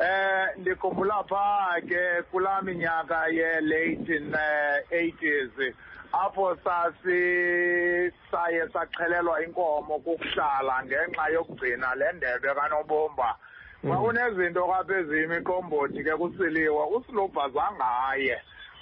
[0.00, 5.74] eh ndikhumbula phaa ke kulaa minyaka ye-late eh, 80s
[6.12, 13.36] apho sasi saye saqhelelwa inkomo kukuhlala ngenxa yokugcina le ndebe kanobomba
[13.84, 18.36] xa kunezinto apha eziyimiqombothi ke kusiliwe usilubha zangaye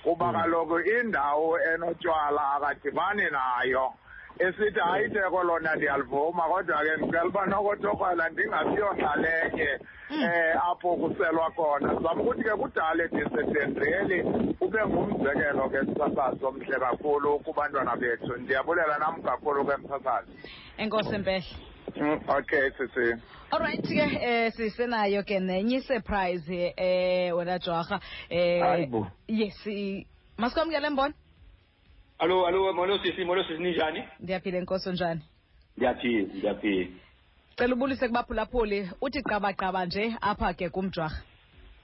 [0.04, 3.94] kuba kaloku indawo enotywala akadibani nayo.
[4.38, 9.70] Esithi hayi theko lona ndiyalivuma kodwa ke ndicela uba nokotokrala ndingabiyonxalenye
[10.10, 10.24] um
[10.70, 11.96] apho kuselwa khona.
[11.96, 14.18] Sizama ukuthi ke kudala edisetendreli
[14.60, 18.36] ube ngumzekelo ke msasazi omhle kakhulu kubantwana bethu.
[18.36, 20.32] Ndiyabulela nam kakhulu ke msasazi
[20.78, 23.14] enkosi mpehle Mm, okay sisi.
[23.50, 28.88] Alright ke eh sisenayo ke nenye surprise eh wena jwarha eh
[29.28, 29.54] yes
[30.38, 31.14] masikwamkele mbona
[32.18, 34.02] Alo alo molo sisi molo sisi ninjani?
[34.20, 35.20] ndiyaphila enkosi njani
[35.76, 36.88] Ndiyaphila ndiyaphila.
[37.56, 41.22] cela ubulise kubaphulaphuli uthi qabaqaba nje apha ke kumjwarha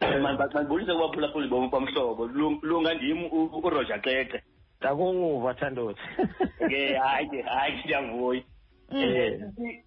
[0.22, 2.26] Man basibulisa kwaphula phuli bomu pamhlobo
[2.62, 4.42] lunga ndim u- uRoger Xexe.
[4.80, 6.00] ndakunguva thandothi
[6.70, 8.42] Ke hayi hayi siyavuya.
[8.90, 8.98] Mm.
[9.02, 9.40] Eh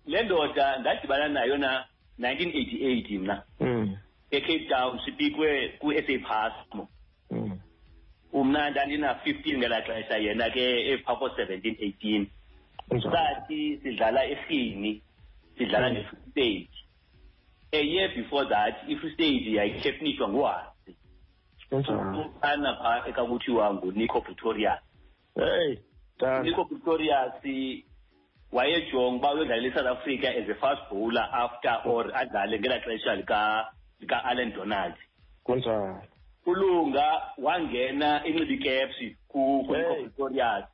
[0.05, 1.85] le ndoda ndadibana nayo na
[2.19, 3.97] 1988 mna Mm,
[4.31, 6.87] eCape Town sipikwe ku SA Pasmo.
[8.33, 8.39] Mm.
[8.39, 12.25] Umna ndandina 15 ngelaa xesha yena ke ephapho 17 18.
[12.89, 13.15] Kunjani?
[13.15, 15.01] sathi sidlala eRhini
[15.57, 15.93] sidlala Mm.
[15.95, 16.69] neFree State
[17.71, 20.95] a year before that iFree State yayikhefinishwa nguhasi
[21.69, 22.17] Kunjani?
[22.19, 24.79] umfana phaa ekakuthiwa ngunico pretorius
[25.35, 25.77] Hey,
[26.17, 26.43] tata.
[26.43, 27.33] nico pretorius
[28.51, 33.67] wayejonga uba uyodlalela isouth africa as a fast bowler after or adlale ngelaa xesha lika
[33.99, 34.93] lika-allen donald
[35.43, 36.01] Kunjani?
[36.45, 40.03] Ulunga wangena enxiba icaps ku ku nico Hey.
[40.03, 40.65] pretorius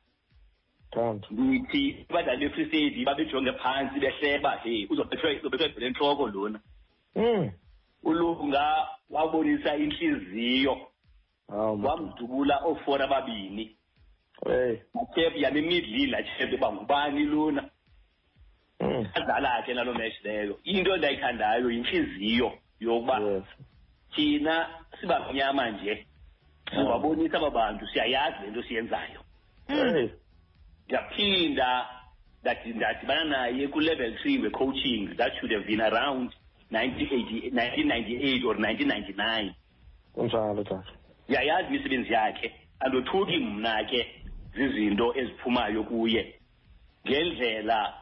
[0.92, 1.26] Thando.
[1.30, 6.60] ndithi abadlali be-free state babejonge phantsi behleba he uzobethwe ibhele entloko lona
[7.16, 7.50] Mm.
[8.02, 10.76] ulunga wabonisa intliziyo
[11.48, 13.76] wamdubula oofora ababini
[14.46, 14.76] Hey.
[14.94, 17.62] nachep yamimidlile achep bangubani lona
[18.80, 19.06] Mm.
[19.14, 23.44] adlala ke naloo match leyo into endayithandayo yintliziyo yokuba Yes.
[24.14, 24.66] Thina
[25.00, 26.06] sibamnyama nje
[26.74, 29.20] siwabonisa aba bantu siyayazi le nto siyenzayo.
[29.68, 30.08] Hey.
[30.86, 31.86] ndiyaphinda
[32.42, 36.32] ndadi- ndadibana naye ku-level three we-coaching that should have been around
[36.70, 39.54] 1980 1998 or 1999
[40.14, 40.92] Kunjalo tata.
[41.28, 44.06] ndiyayazi imisebenzi yakhe andothuki mna ke
[44.54, 46.34] zizinto eziphumayo kuye.
[47.06, 47.94] Ngendlela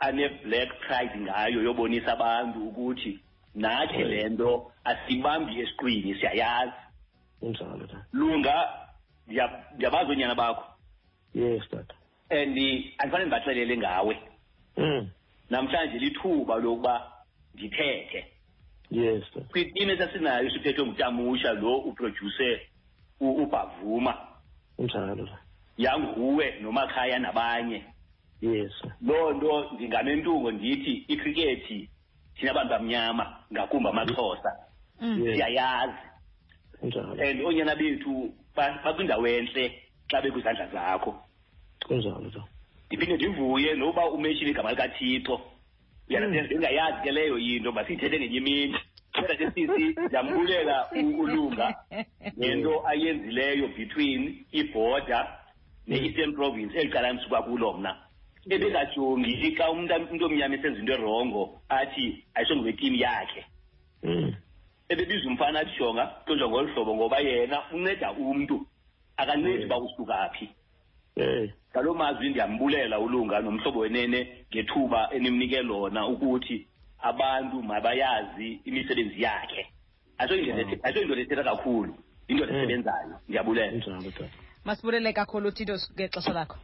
[0.00, 3.18] ane-black pride ngayo yobonisa abantu ukuthi
[3.56, 6.72] nathi le nto asibambi esiqwini siyayazi
[7.58, 8.06] tata.
[8.12, 8.54] lunga
[9.28, 10.64] ndiya- ndiyabazi oonyana bakho
[11.34, 11.94] Yes tata.
[12.30, 12.58] and
[12.98, 14.14] andifane ndibaxelele ngawe
[14.76, 15.08] Mm.
[15.50, 17.12] namhlanje lithuba lokuba
[17.54, 18.24] ndithethe
[18.90, 22.60] Yes kwitini esasinayo siphethwe ngutamusha lo uproduce
[23.20, 24.14] ubhavuma
[24.78, 25.38] tata.
[25.78, 27.84] yanguwe nomakhaya nabanye
[28.40, 28.72] Yes.
[29.00, 31.90] loo nto ndinganentungo ndithi ikrikethi
[32.38, 34.50] thina bantu bamnyama ngakumbi amaxhosa.
[35.00, 35.18] Mm.
[35.22, 35.98] Siyayazi.
[36.82, 39.72] And oonyana bethu ba- bakwindawo entle
[40.10, 41.14] xa bekwizandla zakho.
[41.86, 42.20] Kunjalo
[42.86, 45.40] ndiphinde ndivuye noba umeshile igama likathixo.
[46.08, 48.76] Uyalazi ndingayazi ke leyo into masiyithethe ngenye imini.
[49.12, 51.74] Kodwa ke sisi ndiyambulela ulunga
[52.38, 55.26] ngento ayenzileyo between ibhoda
[55.86, 57.96] ne-eastern province eli cala ndisuka kulo mna.
[58.50, 63.42] Ebekajongi xa umntu omnyama esenza into erongo athi ayisongowetimu yakhe.
[64.02, 64.34] Mm.
[64.88, 68.66] ebebiza umfana athi jonga tonja ngolu hlobo ngoba yena unceda umntu
[69.16, 70.48] akancedi uba usuka phi
[71.16, 71.48] Hey.
[71.72, 76.66] ngaloo mazwi ndiyambulela ulunga nomhlobo wenene ngethuba enimnike lona ukuthi
[77.02, 79.66] abantu mabayazi imisebenzi yakhe.
[80.18, 80.80] Mm.
[80.82, 81.94] ayisondoda ethetha kakhulu
[82.28, 82.58] indoda Mm.
[82.58, 83.20] esebenzayo.
[83.28, 83.90] Ndiyabulela.
[84.64, 86.56] Masibulele kakhulu tito ngexesha lakho.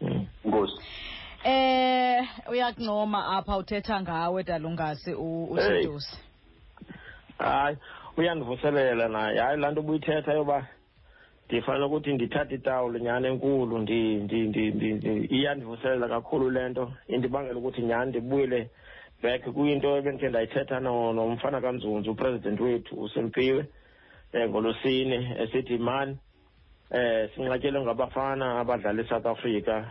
[0.00, 0.26] Mm.
[0.44, 0.78] nkosi.
[1.44, 5.78] Eh uyakuncoma apha uthetha ngawe dalungasi u- Hey.
[5.78, 6.18] uSidusi
[7.38, 7.76] hayi
[8.16, 9.38] uyandivuselela naye.
[9.40, 10.66] Hayi laa nto ubuyithetha yoba
[11.48, 16.92] ndifanele ukuthi ndithathe itawulo nyhani enkulu ndi- ndi- ndi- ndi- ndi- iyandivuselela kakhulu le nto.
[17.08, 18.70] Indibangela ukuthi nyhani ndibuyele
[19.22, 23.66] back kuyinto ebendikhe ndayithetha no- nomfana kanzunzu upresident wethu usempiwe
[24.34, 26.18] um ngolosine esithi mani
[26.90, 29.84] um sinqatyelwe ngabafana abadlala eSouth Africa.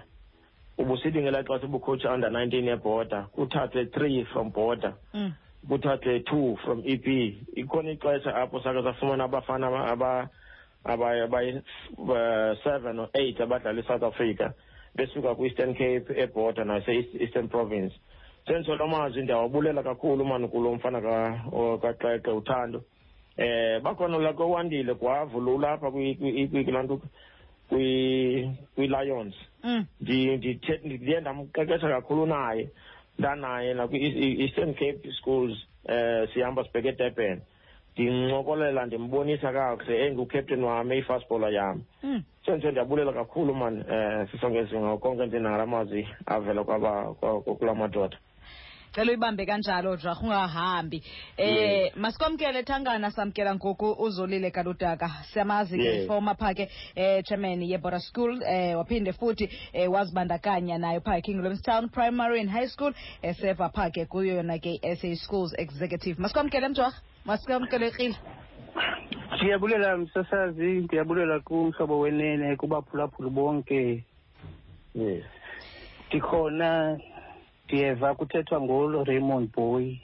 [0.80, 5.32] Ubusithi ngelaa xa sibukhowutsha under nineteen yebhoda kuthathwe three from border Mm.
[5.70, 7.06] kuthathwe two from EP
[7.56, 10.30] ikhona ixesha apho sake safumana abafana aba- aba
[10.84, 11.62] abayi abayi
[11.98, 14.54] uh, seven or eight abadlala eSouth Africa
[14.96, 17.94] besuka ku-Eastern Cape eborder nase-Eastern Province.
[18.48, 22.84] Senditsho amazwi ndiyawabulela kakhulu mani kulo mfana ka- o- kaxexe uthando.
[23.38, 25.40] Eh bakhona lako wandile gwavu
[27.72, 29.86] lapha kulaa nto kwi- kwi-lions Mm.
[30.02, 32.70] Ndi- ndithe- ndiye ndamqeqesha kakhulu naye
[33.20, 37.42] ndanaye nakwi-eastern cape schools eh sihamba sibheke edurban
[37.94, 42.24] ndincokolela ndimbonisa kakuhle engukaptain wami eyifastbowler yam Mm.
[42.46, 48.18] so nje ndiyabulela kakhulu mani um sisongezinga konke ndinala mazwi avela kwaba kwa- kula madoda
[49.00, 51.04] cela uyibambe kanjalo jarha ungahambi.
[51.38, 55.10] Eh masikwamkele thangana samkela ngoku uzolile kaludaka.
[55.32, 61.00] Siyamazi ke former phaa ke eh chairman yebora school eh waphinde futhi eh wazibandakanya nayo
[61.00, 65.56] phaa king williamstown primary and high school eseva phaa ke kuyo yona ke SA schools
[65.58, 66.20] executive.
[66.20, 68.16] Masikwamkele mjwarha masikwamkelekile
[69.36, 74.04] ndiyabulela msasazi ndiyabulela kumhlobo wenene kubaphulaphuli bonke.
[74.96, 75.24] Yes.
[76.08, 77.00] Ndikhona
[77.74, 79.96] ndiyeva kuthethwa ngolo raymond boy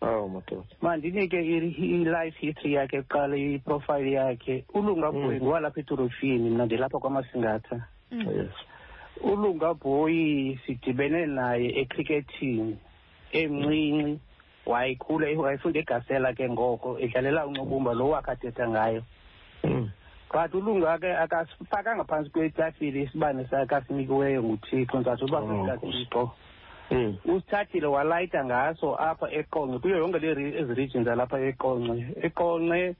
[0.00, 0.66] awu madoda.
[0.82, 4.64] Mandinike i- i-life history yakhe kuqala iprofile yakhe.
[4.74, 5.42] Ulunga boy Mm.
[5.42, 7.86] ngowalapha edorofini mna ndilapha kwamasingatha.
[8.10, 8.50] Yes.
[9.22, 12.76] Ulunga boy sidibene naye ecrickethini
[13.32, 14.18] emncinci
[14.66, 19.02] wayikhula wayefunda egasela ke ngoko edlalela uncubumba lo wakhe athetha ngayo.
[19.64, 19.90] Mm.
[20.32, 26.28] but ulunga ke akasifakanga phantsi kwetafile isibane sakhe asinikiweyo nguthixo ntsathu uba Oh, kuthixo Mm.
[27.24, 32.94] Usithathile walayita ngaso apha eqonce kuyo yonke le re- ezi regions alapha eqonce eqonce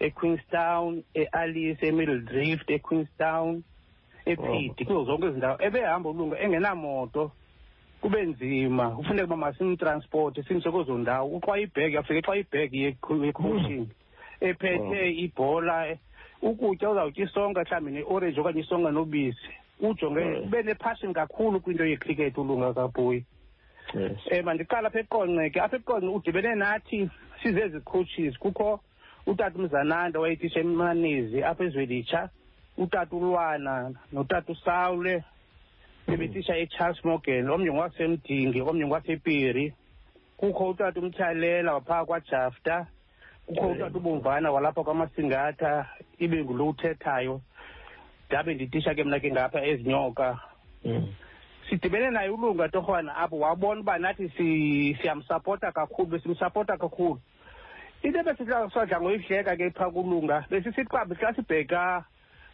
[0.00, 3.62] equeenstown ealice emiddle drift equeenstown
[4.26, 5.56] ephidi kuzo zonke ezi ndawo.
[5.60, 7.32] Ebehamba ulunga engenamoto
[8.00, 8.90] kube nzima.
[8.90, 11.28] Kufuneka uba masimtransporte simse kwezo ndawo.
[11.36, 13.86] Uxwa ibhegi afike xa ibhegi yecoaching.
[14.40, 15.96] Ephethe ibhola
[16.42, 19.50] ukutya uzawutya isonka mhlawumbi neorange okanye isonka nobisi.
[19.80, 20.44] Ujonge Mm.
[20.44, 23.24] ube nepassion kakhulu kwinto yecricket ulunga kabhuyi.
[23.94, 24.18] Yes.
[24.32, 27.10] Um mandiqala apha eqonce ke apha eqonce udibene nathi
[27.42, 28.38] sizezi coaches.
[28.38, 28.80] Kukho
[29.26, 32.28] utata umzananda wayetisha emanezi apha ezwelitsha
[32.78, 35.24] utata ulwana notata usawule
[36.06, 39.72] bebetisha echarles morgan omnye ngwasemdingi omnye ngwasepiri
[40.36, 42.86] kukho utata umtyalela waphaa kwajafta.
[43.46, 45.86] Kukho utata ubomvana walapha kwamasingatha
[46.18, 47.40] ibe ngulo uthethayo.
[48.30, 50.38] Ndabe nditisha ke mna ke ngapha ezinyoka.
[50.84, 51.06] Mm.
[51.68, 57.20] sidibene naye ulunga torhwana apho wabona uba nathi si- siyamsapota kakhulu besimsapota kakhulu.
[58.02, 62.04] Into ebesisadla ngoyihleka ke phaa kulunga besisithi xa xa sibheka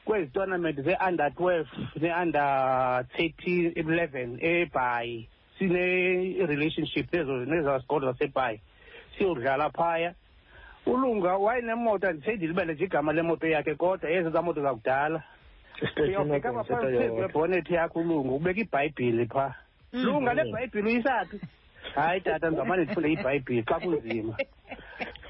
[0.04, 1.68] kwezi tournament ze-under twelve
[2.00, 8.60] ne-under thirteen eleven ebhayi sine-relationship nezo nezazikolo zasebhayi
[9.18, 10.14] siyodlala phaya.
[10.86, 15.22] Ulunga wayenemoto andithe ndilibele nje igama lemoto yakhe kodwa yezi zamoto zakudala
[16.02, 19.54] uyawufika apha phansi phezu kwebhonethi yakho ulunga ubeka ibhayibhile phaa
[19.92, 20.04] Mm.
[20.04, 21.40] lunga le bhayibhile uyisaphi?
[21.94, 24.36] Hayi tata ndizamane ndifunde ibhayibhile xa kunzima.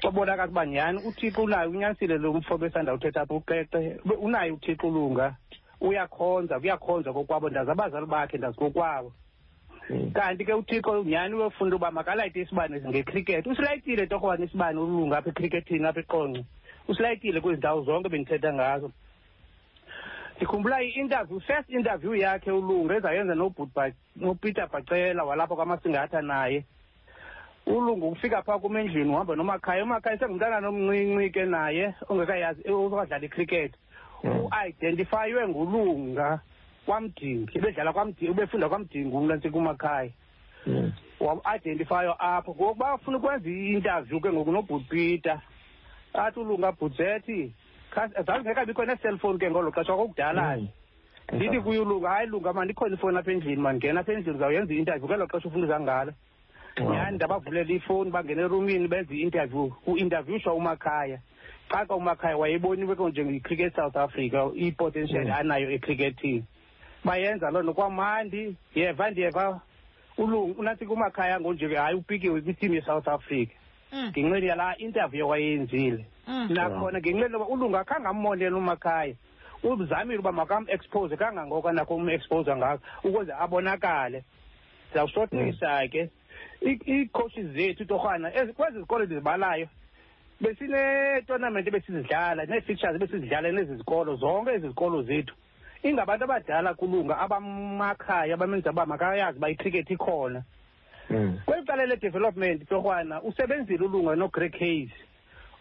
[0.01, 0.99] Kwabonakala uba nyhani?
[1.07, 3.97] Uthixo unayo unyanisile lo mfo besanda uthetha apha uqeqe.
[4.05, 5.35] Ube- unayo uthixo ulunga.
[5.81, 7.49] Uyakhonza kuyakhonza kokwabo.
[7.49, 9.11] Ndazi abazali bakhe ndazi kokwabo.
[9.89, 10.11] Mm.
[10.11, 13.47] kanti ke uthixo nyhani uyofunda uba makalayite isibane ngecricket?
[13.47, 16.43] Usilayitile torhwana isibane ulunga apha ecrickethini apha eqonce.
[16.87, 18.91] Usilayitile kwezi ndawo zonke bendithetha ngazo.
[20.37, 23.35] Ndikhumbula i-interview first interview yakhe ulunga ezayenza
[24.15, 26.63] nopeter bacela walapha kwamasingatha naye.
[27.65, 29.83] Ulunga ukufika phaa kum endlini uhamba nomakhaya.
[29.83, 33.73] Umakhaya sengumntana omncinci ke naye ongekayazi okadlala icricket.
[34.23, 34.49] Mm.
[34.49, 36.39] uidentifaywe ngulunga
[36.85, 40.11] kwamdingi ebedlala kwamdingi ubefunda kwamdingi umnantsi kumakhaya
[40.67, 40.91] Mm.
[41.19, 45.41] wa-identifywa apho ngokuba afuna ukwenza i-interview ke ngoku nobhutpeter
[46.13, 46.71] athi ulunga
[47.97, 50.67] bhujethi zazingekabikho nee-cellphone ke ngolo xesha kwakudala Mm.
[51.33, 55.07] ndithi kuye ulunga hayi lunga mandikhona ifowuni apha endlini mandingena apha endlini uzawuyenza i-interview.
[55.07, 56.13] Kwelo xesha ufuna uzangalo
[56.79, 59.67] nyhani ndabavulela ifowuni bangena erumini benza i-interview.
[59.85, 61.19] Ku-interviewshwa umakhaya.
[61.69, 65.31] Xaxa umakhaya wayeboniwe ke njengecricket south africa i-potential Mm.
[65.31, 66.43] anayo ecrickethini
[67.03, 69.61] bayenza loo nto kwamandi ndiyeva ndiyeva
[70.17, 73.51] ulunga unathi kumakhaya ngonje hayi upikiwe kwitimu ye-south africa.
[73.51, 73.56] Mm.
[73.93, 76.47] Ngenxeni yalaa interview wayeyenzile Mm.
[76.53, 79.15] nakhona ngenxeni yoba ulunga khange ammonele umakhaya.
[79.63, 84.23] Uzamile uba makam-expose kangangoko anakho um-expose ngako ukuze abonakale.
[84.91, 86.09] Ndizawushotlisa ke
[86.61, 89.67] I- iicoaches zethu torhwana ezi- kwezi zikolo ndizibalayo
[90.41, 95.35] besinetonament ebesizidlala nee-fixtures ebesizidlala nezi zikolo zonke ezi zikolo zethu.
[95.83, 100.43] Ingabantu abadala kulunga abamakhaya abamenza uba makayazi uba icricket ikhona.
[101.09, 101.39] Mm.
[101.45, 104.89] kweli cala le-development torhwana usebenzile ulunga nogreg hayes.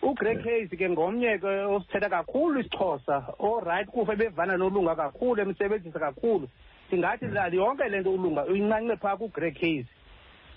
[0.03, 6.49] Ugreg hayes ke ngomnye ke osithetha kakhulu isixhosa orayithi kufa ebevana nolunga kakhulu emsebenzisa kakhulu.
[6.89, 9.87] Ndingathi lali yonke le nto ulunga uyincance phaa kugreg hayes.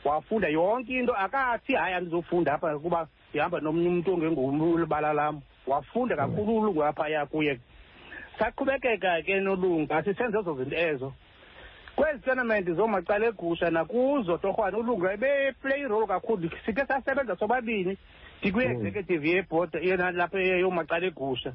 [0.04, 5.42] Wafunda yonke into akathi hayi andizofunda apha kuba ndihamba nomnye umntu ongenguulibala lam.
[5.68, 7.60] Wafunda kakhulu ulunga apha ya kuye.
[8.40, 11.14] Saqhubekeka ke nolunga sisenze ezo zinto ezo.
[12.00, 16.50] Kwezi tournament zoomacala egusha nakuzo torhwana ulunga ebeplay role kakhulu.
[16.66, 17.98] Sikhe sasebenza sobabini
[18.42, 21.54] ndikwi-executive yebhodi yena lapha yoomacala egusha.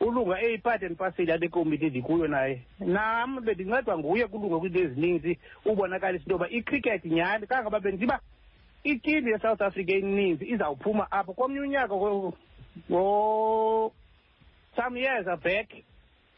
[0.00, 2.62] ulunga eyipart and parcel yale komiti ndikuyo naye.
[2.80, 7.46] Nam bendincedwa nguye kulunga kwiinto ezininzi ubonakalisa into yoba icricket nyhani.
[7.46, 8.20] Kangaba bendiba
[8.82, 11.32] itimu yesouth africa eninzi izawuphuma apho.
[11.32, 11.94] Komnye unyaka
[14.76, 15.68] some years back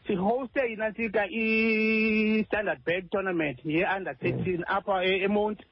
[0.07, 5.63] sihoste inantsika i-standard bank tournament ye-under thirteen apha e- emonti.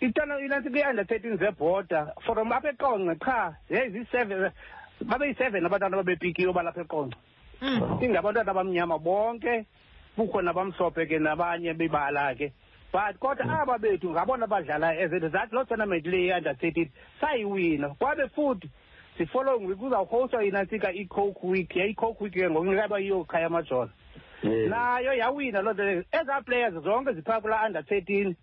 [0.00, 2.12] Inantsika i-under thirteen zebhoda.
[2.24, 4.50] From apha eqonce qha yeziyi-seven
[5.04, 7.16] babeyi-seven abantwana ababepikiwe balapha eqonce.
[8.02, 9.66] Ingabantwana abamnyama bonke
[10.16, 12.52] kukho nabamhlophe ke nabanye bebala ke.
[12.92, 17.88] But kodwa aba bethu ngabona badlalayo ezethu zathi loo tournament le ye-under thirteen sayiwina.
[17.98, 18.68] Kwabe futhi
[19.18, 23.90] the following week kuzawuhostwa inantsika i-coke week yayi-coke week ke ngokunikaba yiyo khaya amajona
[24.42, 26.04] nayo yawina loo nto leyo.
[26.12, 28.36] Ezaa players zonke ziphaa kulaa under thirteen.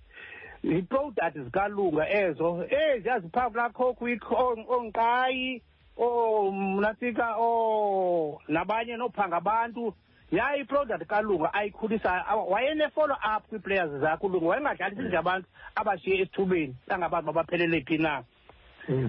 [0.64, 2.66] Ziiproduct zikalunga ezo.
[2.70, 5.62] Eziya ziphaa kulaa coke week oonkayi
[5.98, 9.94] oomnatsika o nabanye noophanga abantu.
[10.32, 14.48] Yaye iproduct kalunga ayikhulisayo wayenefolo up kwii-players zakhe ulunga.
[14.48, 18.24] Wayengadlalisi nje abantu abashiye esithubeni angabantu babaphelele phi na?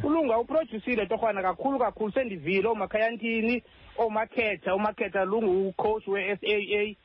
[0.02, 2.12] Ulunga uproducile torhwana kakhulu kakhulu.
[2.12, 3.62] Sendivile oomakhayantini
[3.98, 6.96] oomakhetha umakhetha lungucoach we-s a a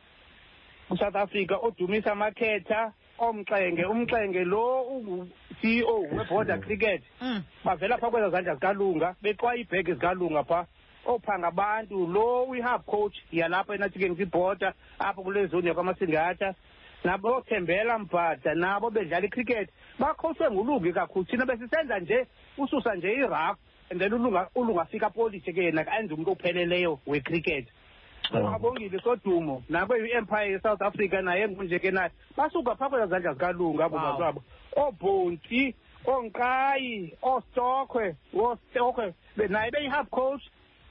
[0.89, 3.85] kusouth africa odumisa makhetha omxenge.
[3.85, 7.03] Umxenge lo ungu-c e o weborder cricket.
[7.65, 10.65] Bavela phaa kweza zandla zikalunga beqwa iibhegi zikalunga phaa.
[11.05, 16.53] Ophanga abantu lo uyi-hub coach yalapha enathikeni kwibhoda apho kule zoni yakwamasingatha.
[17.03, 19.69] Nabo thembela mbhada nabo bedlala icricket.
[19.99, 21.25] Bakhotshwe ngulungi kakhulu.
[21.25, 22.27] Thina besisenza nje
[22.57, 23.57] ususa nje iraf
[23.91, 27.67] and then ulunga ulungafika politshe ke yena enze umntu opheleleyo wecricket.
[28.33, 32.11] Abongile sodumo nakwe-empire ye-south africa naye ngunje ke naye.
[32.37, 34.43] Basuka phaa kweza zandla zikalunga abo bantu abo
[34.77, 35.75] oobhonti
[36.05, 39.13] oonkayi oostokhwe oostokhwe
[39.49, 40.43] naye beyi-hub coach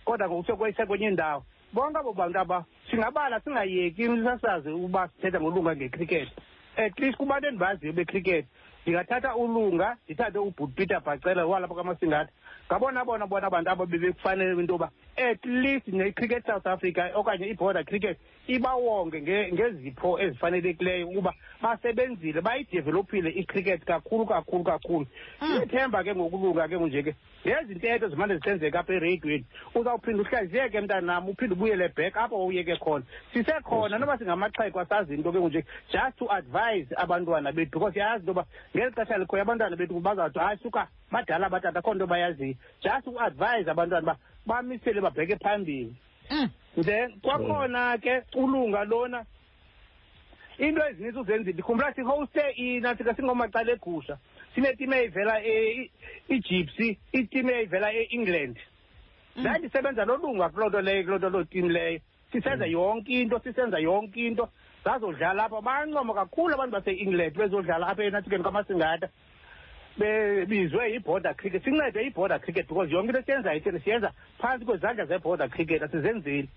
[0.05, 1.45] kodwa ngokusekwese kwenye indawo.
[1.73, 6.29] Bonke abo bantu aba singabala singayeki sasazi uba sithetha ngolunga ngecricket.
[6.77, 8.47] At least kubantu endibaziyo becricket
[8.83, 12.33] ndingathatha ulunga ndithathe ubhut peter bhacela walapha kwamasingatha
[12.66, 17.85] ngabona bona bona abantu abo bebekufanele into yoba at least ne-cricket south africa okanye iborder
[17.85, 19.21] cricket ibawonge
[19.53, 25.07] ngezipho ezifanelekileyo ukuba basebenzile bayidevelophile icricket kakhulu kakhulu kakhulu.
[25.62, 27.14] Ithemba ke ngokulunga ke nje ke
[27.47, 29.45] ngezi ntetho zimane zisenzeka apha ereyidweni
[29.75, 33.05] uzawuphinda uhlaziyeke mntanam uphinde ubuyele back apho wawuyeke khona.
[33.33, 38.31] Sisekhona noba singamaxheko asazi into ke nje just to advise abantwana bethu because yazi into
[38.31, 38.47] yoba
[38.77, 42.55] ngeli xesha likhoyo abantwana bethu bazawuthi hayi suka badala abatata akho nto bayaziyo.
[42.83, 44.16] Just uadvise abantwana uba
[44.49, 45.94] bamisele babheke phambili.
[46.76, 49.24] Then kwakhona ke ulunga lona.
[50.59, 54.18] Into ezininzi uzenzile ndikhumbula sihoste inatsika singomacala egusha
[54.55, 55.34] sinetimu eyivela
[56.28, 58.57] igypsy itimu eyivela e-england
[59.36, 62.01] ndandisebenza nolunga kuloo nto leyo kuloo nto loo timu leyo.
[62.32, 64.49] Sisenza yonke into sisenza yonke into.
[64.84, 69.09] Zazodlala apha bancoma kakhulu abantu base-england bezodlala apha enathikeni kwamasingatha
[69.99, 71.64] bebizwe yi-border cricket.
[71.64, 76.49] Sincede i-border cricket because yonke into esiyenzayo thina siyenza phantsi kwezandla ze-border cricket asizenzeli.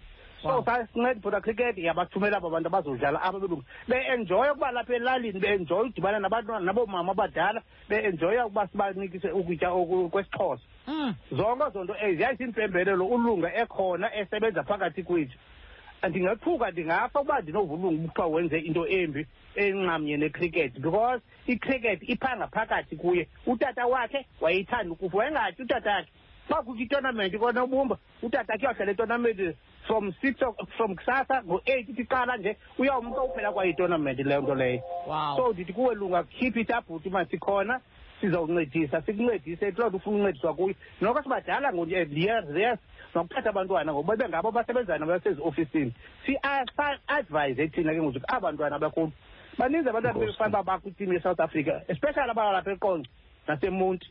[0.42, 3.64] So sasinceda i-border cricket yabathumela abo bantu abazodlala apha belungu.
[3.88, 9.70] Be-enjoya ukuba lapha elalini be-enjoya udibana nabantwana naboomama abadala be-enjoya ukuba sibanikise ukutya
[10.12, 10.64] kwesixhosa.
[11.32, 15.38] Zonke ezo nto ezi yayisimpembelelo ulunga ekhona esebenza phakathi kwethu.
[16.10, 23.28] Ndingathuka ndingafa uba ndinovulunga kuthiwa wenze into embi enxamnye necricket because icricket iphaa ngaphakathi kuye.
[23.48, 26.10] Utata wakhe wayeyithanda ukufa wayengathi utata wakhe
[26.50, 29.56] xa kukho itournament kona ubumba utata khe uyawudlala itournament
[29.88, 30.36] from six
[30.78, 34.82] from kusasa ngo-eight ithi qala nje uyawumka uphela kwayo itournament leyo nto leyo.
[35.36, 37.82] So ndithi kuwe lunga keep it up uthi masikhona
[38.22, 42.10] sizawuncedisa sikuncedise kuloo nto ufuna uncediswa kuyo noko sibadala years
[42.56, 42.80] years
[43.16, 45.94] nokuthatha abantwana ngoba bengabo basebenzayo nabasezi-ofisini
[46.26, 49.12] si-advise thina ke ngoku aba bantwana abakhulu
[49.58, 53.10] baninzi abantwana bebefana uba bakwitimu ye-south africa especially abalapha eqonce
[53.48, 54.08] nasemonti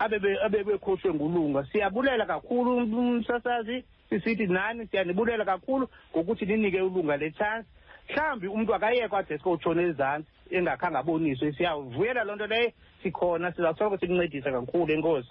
[0.00, 1.66] abebekhoshwe ngulunga.
[1.72, 7.68] Siyabulela kakhulu umsasazi sisithi nani siyanibulela kakhulu ngokuthi ninike ulunga le chance.
[8.08, 11.52] Mhlawumbi umntu akayekwa adeske utshona ezantsi engakhange aboniswe.
[11.52, 12.72] Siyavuyela loo nto leyo
[13.02, 15.28] sikhona sizawusoloko sikuncedisa kakhulu enkosi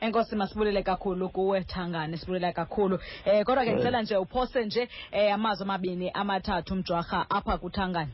[0.00, 2.98] enkosi masibulele kakhulu kuwe thangane sibulele kakhulu.
[3.24, 8.10] Eh kodwa ke ndicela nje uphose nje eh amazwi amabini amathathu mjwarha apha kuthangane.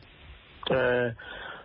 [0.71, 1.13] Eh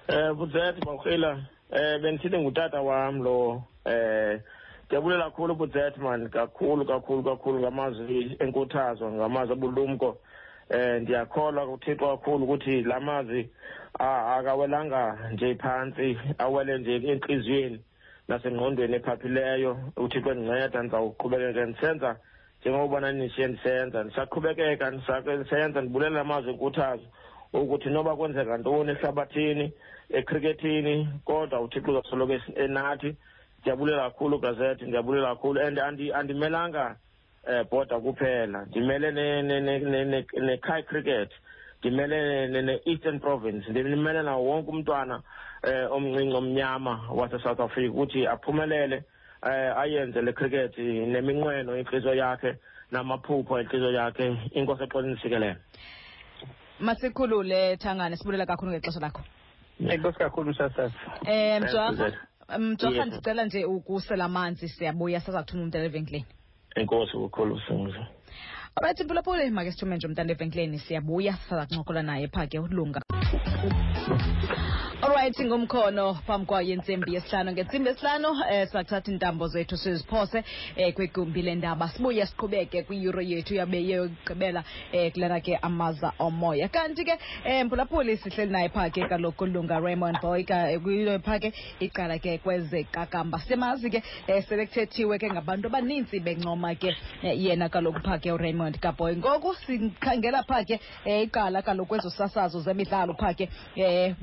[0.09, 1.41] eh budzethi mawukhila
[1.73, 3.63] eh bendithithi ngutata wam lo.
[3.85, 4.41] Eh
[4.87, 10.19] ndiyabulela kakhulu budzethi man kakhulu kakhulu kakhulu ngamazwi enkuthazo ngamazwi abulumko.
[10.71, 13.51] Eh ndiyakholwa kuthixo kakhulu ukuthi la mazwi
[13.99, 17.81] akawelanga nje phantsi awele nje entliziyweni
[18.29, 22.17] nasengqondweni ephaphileyo uthixo endinceda ndizawuqhubekeka ndisenza
[22.61, 27.07] njengokubona nishiye ndisenza ndisaqhubekeka ndisake ndisenza ndibulela amazwi enkuthazo
[27.53, 29.73] ukuthi noba kwenzeka ntoni ehlabathini
[30.11, 33.17] ekrikethini kodwa uthixo uzasoloko es- enathi
[33.61, 36.97] ndiyabulela kakhulu gazethi ndiyabulela kakhulu and andi- andimelanga
[37.49, 41.46] eh bhoda kuphela ndimele ne- ne- ne- ne- ne- ne-kai cricket ndimele
[41.85, 45.23] ne- ne-eastern province ndimele nawo wonke umntwana
[45.63, 49.05] eh omncinci omnyama wase-south africa ukuthi aphumelele
[49.47, 52.57] eh ayenze le cricket neminqweno inhliziyo yakhe
[52.91, 55.57] namaphupho enhliziyo yakhe inkosi exoleni sikelele
[56.81, 59.23] masikhulule thangane sibulela kakhulu ngexesha lakho.
[59.89, 62.13] Enkosi kakhulu sasazi um mjwarha
[62.49, 63.07] Yes.
[63.07, 66.25] ndicela nje ukusela amanzi siyabuya saza kuthuma umntana evenkileni
[66.77, 67.99] enkosi kukhulu singuze
[68.77, 73.01] alright mpulaphule make sithume nje umntana evenkileni siyabuya saza kuncokola naye phaa ke ulunga
[75.03, 77.53] alright ngumkhono phambi kwayo intsimbi yesihlanu.
[77.53, 80.45] Ngentsimbi yesihlanu eh sathatha intambo zethu siziphose
[80.77, 81.89] eh kwigumbi lendaba.
[81.89, 86.69] Sibuye siqhubeke kwiyuro yethu yabe yokugqibela eh kulana ke amaza omoya.
[86.69, 91.53] Kanti ke eh mphulaphuli sihleli naye phaa ke kaloku ulunga raymond boyka eh, phaa ke
[91.81, 98.01] iqala ke kwezekakamba semazi ke eh selekuthethiwe ke ngabantu abaninzi bencoma ke eh, yena kaloku
[98.01, 99.17] phaa ke uraymond kaboy.
[99.17, 104.15] Ngoku sikhangela phaa ke eh, iqala kaloku kwezosasazo zemidlalo phaa ke eh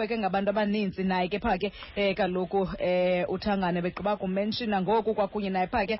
[0.00, 4.80] menshiniwe ke ngabantu abaninzi naye ke phaa ke eh kaloku eh uthangane begqiba kumenshina.
[4.82, 5.98] Ngoku kwakunye naye phaa ke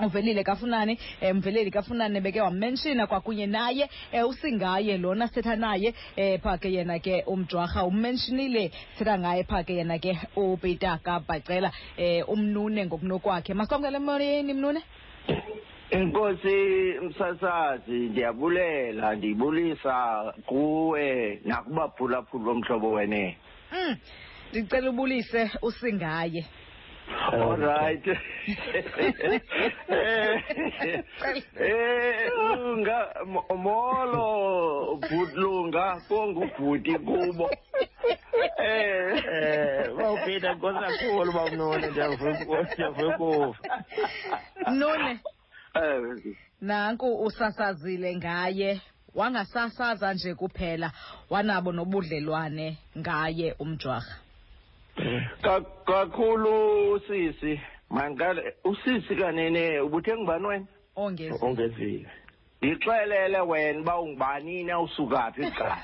[0.00, 6.40] uvelile kafunani eh, mveleli kafunani beke wamenshina kwakunye naye eh, usingaye lona sithetha naye eh,
[6.40, 7.84] phaa ke yena ke umjwarha.
[7.84, 13.54] Umenshinile sithetha ngaye phaa ke yena ke upeter kabhacela eh, umnune ngokunokwakhe.
[13.54, 14.82] Masikwamkele emoyeni mnune
[15.94, 16.54] Inkosi
[17.02, 19.94] msasazi ndiyabulela ndibulisa
[20.46, 23.38] kuwe nakubaphulaphuli bomhlobo wene.
[23.72, 23.96] mm.
[24.50, 26.46] ndicela ubulise usingaye
[27.32, 28.06] Alright.
[31.60, 37.50] Eh lunga mo- molo bhutlunga kongubhuti kubo.
[38.58, 43.58] Eh eh bawupita nkosi kakhulu bamnone ndiyavuka ndiyavuka ukuva
[44.70, 45.18] mnune eh
[46.60, 48.80] nanku usasazile ngaye
[49.14, 50.92] wangasasaza nje kuphela
[51.30, 54.16] wanabo nobudlelwane ngaye umjwarha
[55.42, 57.60] Ka- kakhulu sisi
[57.90, 60.66] mangale usisi kanene ubuthe ngibani wena?
[60.96, 62.08] Ongezi ongezile.
[62.64, 65.78] Ngixelele wena uba ungibanini awusukaphi igqala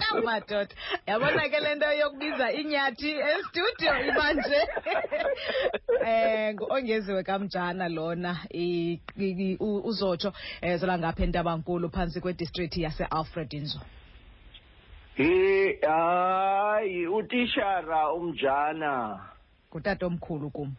[0.00, 0.74] kamadoda
[1.06, 4.60] yabona ke le nto yokubiza inyathi estudio ibanje?
[6.08, 10.32] Eh ongeziwe kamjana lona i- i- i- u- uzotsho
[10.62, 13.80] eh zola ngapha entabankulu phantsi kwedistrict yase-alfred inzo
[15.14, 19.20] he hayi utishara umjana.
[19.70, 20.74] Ngutata omkhulu kum.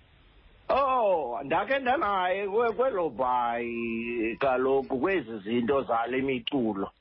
[0.69, 6.91] Oh ndakhe ndanaye kwe- kwelo bhayi kaloku kwezi zinto zale miculo.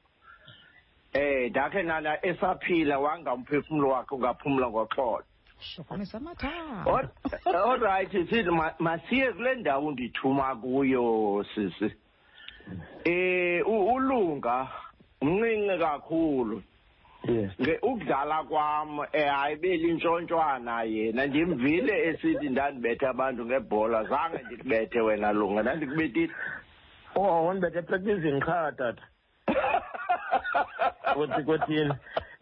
[1.12, 5.24] Eh ndakhe nana esaphila wangamphefumulo wakhe ungaphumla ngoxolo.
[5.60, 6.90] Shokomisa amathambo
[7.44, 11.92] All- right sithi ma- masiye kule ndawo ndithuma kuyo sisi.
[13.04, 14.68] Eh ulunga
[15.20, 16.62] umncinci kakhulu.
[17.28, 21.26] Nge ukudlala kwam eh ayibeli intshontshwana yena.
[21.26, 24.04] Ndimvile esithi ndandibethe abantu ngebhola.
[24.04, 25.62] Zange ndikubethe wena lunga.
[25.62, 26.32] Ndandikubethile
[27.16, 29.02] oh wandibethe epracticing qha tata.
[31.14, 31.90] Kuthi kuthini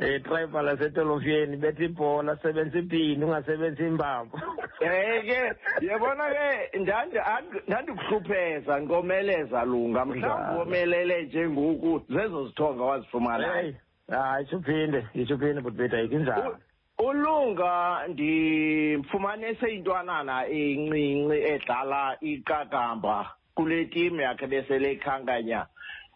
[0.01, 4.41] um tribal asetolofiyeni betha ibhola sebenza ipini ungasebenzi imbambo.
[4.81, 10.05] Eh ke yabona ke ndandi and- ndandikuhlupheza ngomeleza lunga.
[10.05, 13.55] Mhlawumbi womelele nje ngoku zezo zithonga wazifumana.
[13.55, 13.77] Heyi
[14.09, 16.59] hayi itsho uphinde itsho uphinde butbeta yikho injalo
[16.99, 25.67] U- ulunga ndimfumanise intwanana encinci edlala iqakamba kule timu yakhe besele ikhankanya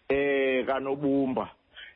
[0.08, 1.48] eh kanobumba.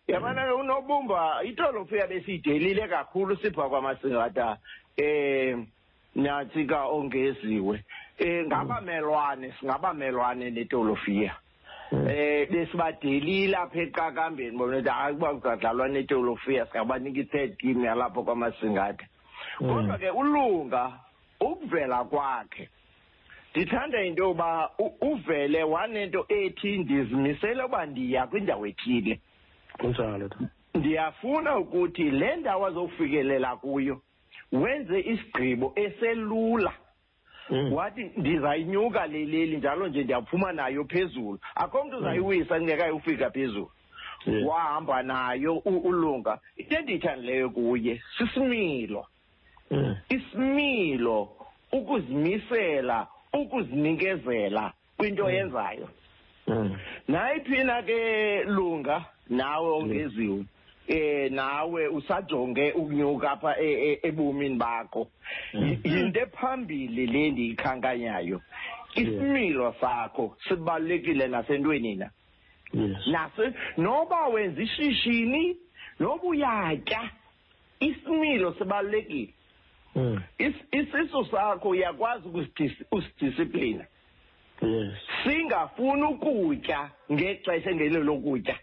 [0.08, 4.58] Yabona ke unobumba itolofiya besiyidelile kakhulu sipha kwamasingata
[4.96, 5.56] eh
[6.14, 7.84] natsika ongeziwe
[8.18, 11.34] eh ngabamelwane singabamelwane netolofiya
[12.08, 19.06] eh besibadelile apha eqakambeni bona ukuthi hayi kuba kuzadlalwa netolofiya singabanika i-third game yalapho kwamasingatha.
[19.58, 20.92] Kodwa ke ulunga
[21.40, 22.68] ukuvela kwakhe
[23.54, 29.20] ndithanda into yoba u- uvele wanento ethi ndizimisele uba ndiya kwindawo ethile.
[29.78, 30.30] Kunjalo
[30.74, 34.00] ndiyafuna ukuthi le ndawo azofikelela kuyo
[34.52, 36.70] wenze isigqibo eselula.
[36.70, 36.83] Mm.
[37.72, 41.38] Wathi ndizayinyuka le leli njalo nje ndiyaphuma nayo phezulu.
[41.54, 43.70] Akho mntu uzayiwisa kungekayofika phezulu.
[44.26, 44.46] Yeah.
[44.46, 46.38] wahamba nayo u- ulunga.
[46.56, 49.06] Into endiyithandileyo kuye sisimilo.
[49.70, 49.96] Mm.
[50.08, 51.28] isimilo
[51.72, 55.88] ukuzimisela ukuzinikezela kwinto oyenzayo.
[56.46, 56.76] Mm.
[57.08, 60.44] nayiphina ke lunga nawe ongeziwe.
[60.88, 65.08] Eh nawe usajonge ukunyuka apha e- e- ebomini bakho.
[65.52, 68.40] Y- yinto ephambili le ndiyikhankanyayo
[68.94, 72.10] isimilo sakho sibalulekile nasentweni na?
[73.06, 75.56] Nase noba wenza ishishini
[76.00, 77.10] noba uyatya
[77.80, 79.34] isimilo sibalulekile.
[79.96, 80.20] Mm.
[80.38, 82.28] Is- isisu sakho uyakwazi
[82.90, 83.86] usidisiplina
[85.24, 88.58] singafuni ukutya ngexesha engelo lokutya.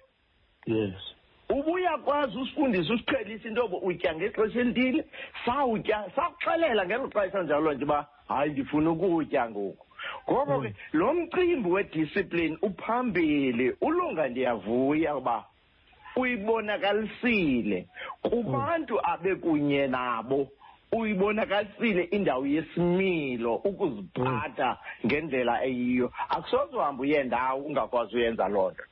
[0.65, 1.10] Yes.
[1.51, 5.05] Ubuyakwazi usifundisa usiqhelisa into yoba utya ngexesha elithile
[5.45, 9.85] sawutya sakuxelela ngelo xesha njalo nje uba hayi ndifuna ukutya ngoku.
[10.31, 15.45] Ngoko ke lo mcimbi wediscipline uphambili ulunga ndiyavuya uba
[16.15, 17.87] uyibonakalisile.
[18.21, 20.47] Kubantu abekunye nabo
[20.91, 26.11] uyibonakalisile indawo yesimilo ukuziphatha ngendlela eyiyo.
[26.29, 28.83] Akusoze uhambe uye ndawo ungakwazi uyenza loo nto.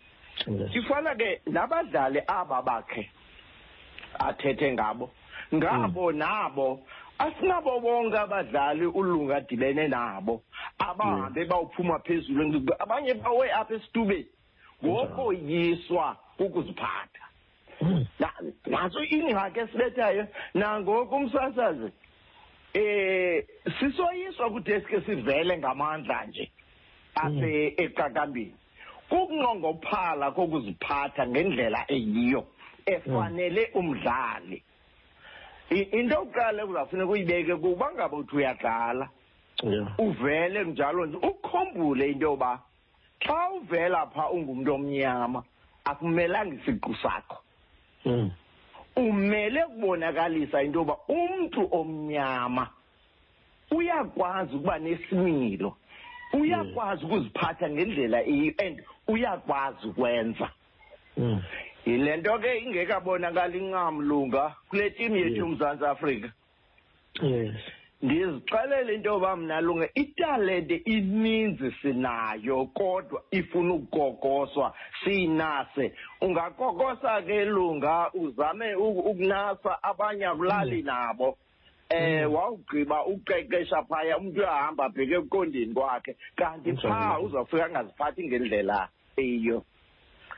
[0.48, 0.76] Yes.
[0.76, 3.10] ifana ke nabadlali aba bakhe
[4.20, 5.10] athethe ngabo
[5.54, 6.80] ngabo nabo
[7.20, 10.42] asinabo bonke abadlali ulunga adibene nabo
[10.80, 14.26] abahambe bawuphuma phezulu abanye bawe apha esitubeni.
[14.84, 17.26] Ngokoyiswa kukuziphatha.
[17.82, 18.06] Mm.
[18.20, 18.34] Na-
[18.68, 21.92] naso ingxaki esibethayo nangoku umsasazi
[22.74, 23.44] eh
[23.80, 26.52] sisoyiswa kudeske sivele ngamandla nje
[27.16, 28.56] ase eqakambini
[29.10, 32.44] kukunqongophala kokuziphatha ngendlela eyiyo
[32.86, 34.64] efanele umdlali.
[35.70, 39.10] Into yokuqala ekuzawufuneka uyibeke kuba ngabe uthi uyadlala
[39.98, 42.60] uvele njalo nje ukukhumbule into yoba
[43.20, 45.44] xa uvela pha ungumntu omnyama
[45.86, 47.38] akumelanga isiqu sakho.
[48.06, 48.32] Mm.
[48.96, 52.68] umele ukubonakalisa into yoba umntu omnyama
[53.72, 55.76] uyakwazi ukuba nesimilo.
[56.34, 60.50] Uyakwazi ukuziphatha ngendlela eyiyo and uyakwazi ukwenza
[61.18, 61.42] Mm.
[61.86, 65.38] yile nto ke ingekabonakali incam lunga kule tim yethu Yes.
[65.38, 66.32] yomzantsi afrika
[67.22, 67.56] Yes.
[68.02, 74.74] ndizixelele into yoba mna lunga italente ininzi sinayo kodwa ifuna ukukokoswa
[75.04, 81.38] siyinase ungakokosa ke lunga uzame u- ukunasa abanye akulali nabo
[81.90, 88.90] eh wawugqiba uqeqesha phaya umuntu uyahamba abheke ekuqondeni kwakhe kanti pha uzawufika angaziphathi ngendlela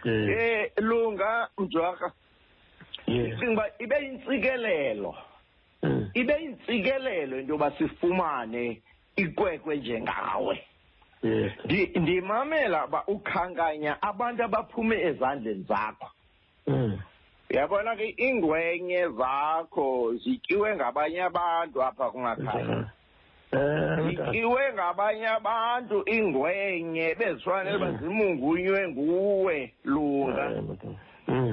[0.03, 0.29] Yes.
[0.29, 2.11] eh lunga mjwaka
[3.51, 5.15] uba ibe yintsikelelo.
[5.83, 6.11] Mm.
[6.13, 8.81] ibe yintsikelelo into yoba sifumane
[9.15, 10.63] ikwekwe njengawe
[11.95, 16.09] ndimamela uba ukhankanya abantu abaphume ezandleni zakho.
[16.67, 16.99] Mm.
[17.53, 22.89] Uyabona ke iingwenye zakho zityiwe ngabanye abantu apha kungakhaya
[23.51, 30.45] Eh, zityiwe ngabanye abantu iingwenye bezifanele uba zimungunywe nguwe lunga.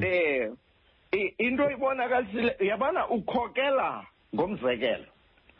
[0.06, 0.50] Eh
[1.12, 5.04] i- into ibonakalisile uyabona ukhokela ngomzekelo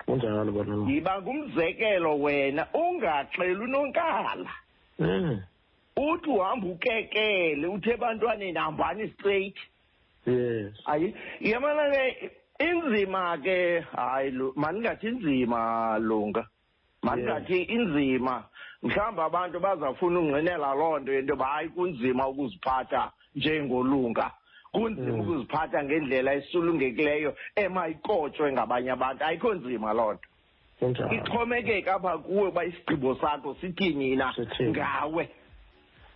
[0.07, 0.91] Kunjalo bona.
[0.93, 4.51] yiba ngumzekelo wena ungaxeli unonkala.
[5.97, 9.57] Uthi uhamba ukekele uthi ebantwaneni hambani straight.
[10.29, 10.75] Yes.
[10.85, 16.47] hayi yabona ke inzima ke hayi lu- mandingathi inzima lunga
[17.03, 18.45] mandingathi inzima
[18.83, 24.31] mhlawumbi abantu bazafuna ungqinela loo nto yento yoba hayi kunzima ukuziphatha njengolunga
[24.73, 25.21] kunzima Mm.
[25.21, 30.29] ukuziphatha ngendlela esulungekileyo emayikotshwe ngabanye abantu ayikho nzima loo nto
[30.79, 31.15] Kunjalo.
[31.15, 34.71] ixhomekeka apha kuwe uba isigqibo sakho sithini na Sithini.
[34.71, 35.38] ngawe Ayi- ayi-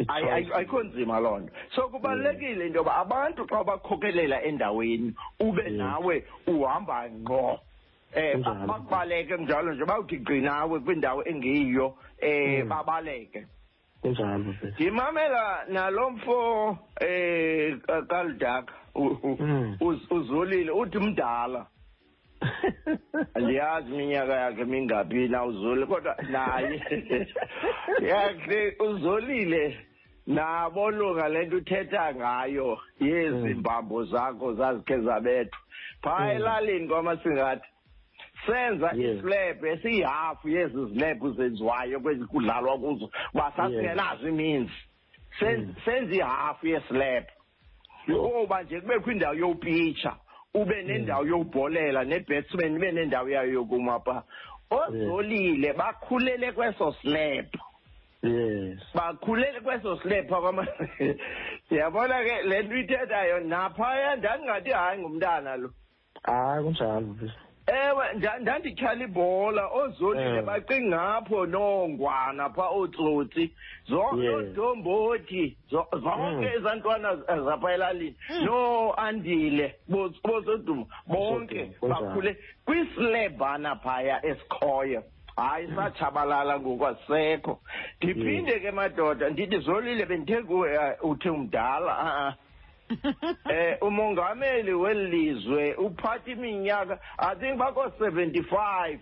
[0.09, 5.77] ayikho nzima loo nto so kubalulekile into yoba abantu xa bakhokelela endaweni ube Mm.
[5.77, 7.61] nawe uhamba ngqo
[8.15, 8.67] eh Kunjalo.
[8.67, 12.69] bakubaleke njalo nje bawuthi gqi nawe kwindawo engeyiyo eh Mm.
[12.69, 13.47] babaleke
[14.03, 14.67] Kunjalo ke.
[14.67, 19.77] ndimamela nalo mfo eh ka- kalidaka u- u- Mm.
[19.81, 21.67] uz- uzolile uthi mdala
[23.35, 26.83] andiyazi iminyaka yakhe mingaphi na uzolile kodwa naye
[28.11, 29.79] yakhe uzolile
[30.27, 33.59] nabo lunga le nto uthetha ngayo yezi Mm.
[33.59, 35.59] mbambo zakho zazikhe zabethwa
[36.03, 36.31] phaa Mm.
[36.31, 37.67] elalini kwamasingathi
[38.47, 39.19] senza Yes.
[39.19, 44.73] islebhu esiyihafu yezi zilebhu zenziwayo kwezi kudlalwa kuzo uba sasingenazo iminzi
[45.41, 45.75] Sen- Mm.
[45.85, 47.27] senza ihafu yeslebhu
[48.07, 50.17] kuba nje kubekho indawo yopitsha
[50.55, 54.23] ube nendawo yokubholela ne-batsman ibe nendawo yayo yokuma pha
[54.71, 57.47] ozolile bakhulele kweso slab
[58.23, 58.79] yes.
[58.95, 60.67] Bakhulele kweso slab kwama
[61.71, 65.71] yabona ke le nto ithethayo naphaya ndandingathi hayi ngumntana lo.
[66.23, 67.15] Hayi kunjalo
[67.67, 70.43] ewe nda- ndandityhala ibhola oozolile Ewe.
[70.43, 73.55] baqingapho noongwana phaa ootsotsi.
[73.89, 74.35] Zonke Yes.
[74.35, 76.57] oodombothi zo- zonke Mm.
[76.57, 78.17] ezantwana zapha elalini.
[78.45, 80.87] Nooandile Bos- bosoduma.
[81.07, 85.03] Bonke bakhule kwislebhana phaya esikhoyo.
[85.37, 87.61] Hayi satshabalala ngoku asisekho
[88.03, 92.35] ndiphinde ke madoda ndithi zolile bendithe kuwe eh, uthi umdala a-a
[93.53, 98.99] eh umongameli welizwe uphatha iminyaka i think bako 75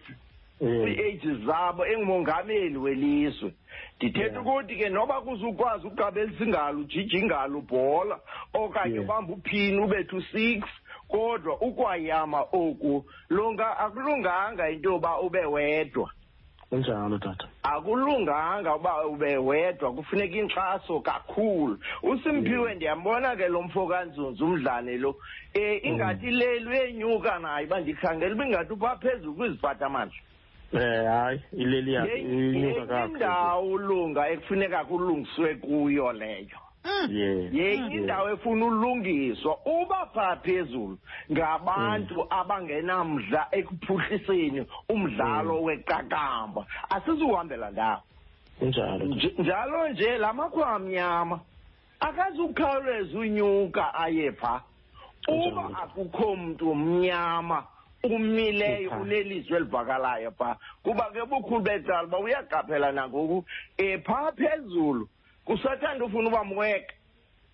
[0.60, 3.52] kwi-age zabo engumongameli welizwe.
[3.96, 4.46] Ndithetha Yeah.
[4.46, 8.20] ukuthi ke noba kuzukwazi ukugqabelisa ingalo ujija ingalo ubhola
[8.54, 9.04] okanye Yeah.
[9.04, 10.64] ubamba uphini ubethe u-six
[11.08, 16.10] kodwa ukwayama oku lunga akulunganga into yoba ube wedwa.
[16.70, 17.48] Kunjalo tata.
[17.62, 21.78] Akulunganga uba ube wedwa kufuneka inkxaso kakhulu.
[22.02, 25.10] Usimphiwe ndiyambona ke lo mfo kanzunzi umdlane lo.
[25.54, 30.18] Um ingathi leli uyenyuka nayo uba ndikhangela uba ingathi upha phezulu kwiziphathamandla
[30.72, 33.12] eh hayi ileli yakhe inyuka kakhulu.
[33.14, 36.58] indawo ulunga ekufuneka kulungiswe kuyo leyo.
[37.10, 40.98] Yes yenye indawo efuna ulungiswa uba phaa phezulu
[41.32, 46.66] ngabantu abangenamdla ekuphuhliseni umdlalo weqakamba.
[46.90, 48.02] Asizuhambela ndawo.
[48.58, 51.40] Kunjalo Nj- njalo nje la makhwa amnyama
[52.00, 54.60] akazukhawuleza unyuka aye phaa
[55.28, 55.76] uba Kunjalo.
[55.84, 57.64] akukho mntu mnyama
[58.04, 58.96] umileyo Epha.
[58.96, 63.44] unelizwi elivakalayo phaa kuba ke bukhulu becala uba uyaqaphela nangoku
[63.78, 65.08] um phaa phezulu
[65.44, 66.94] kusathanda ufuna uba mweke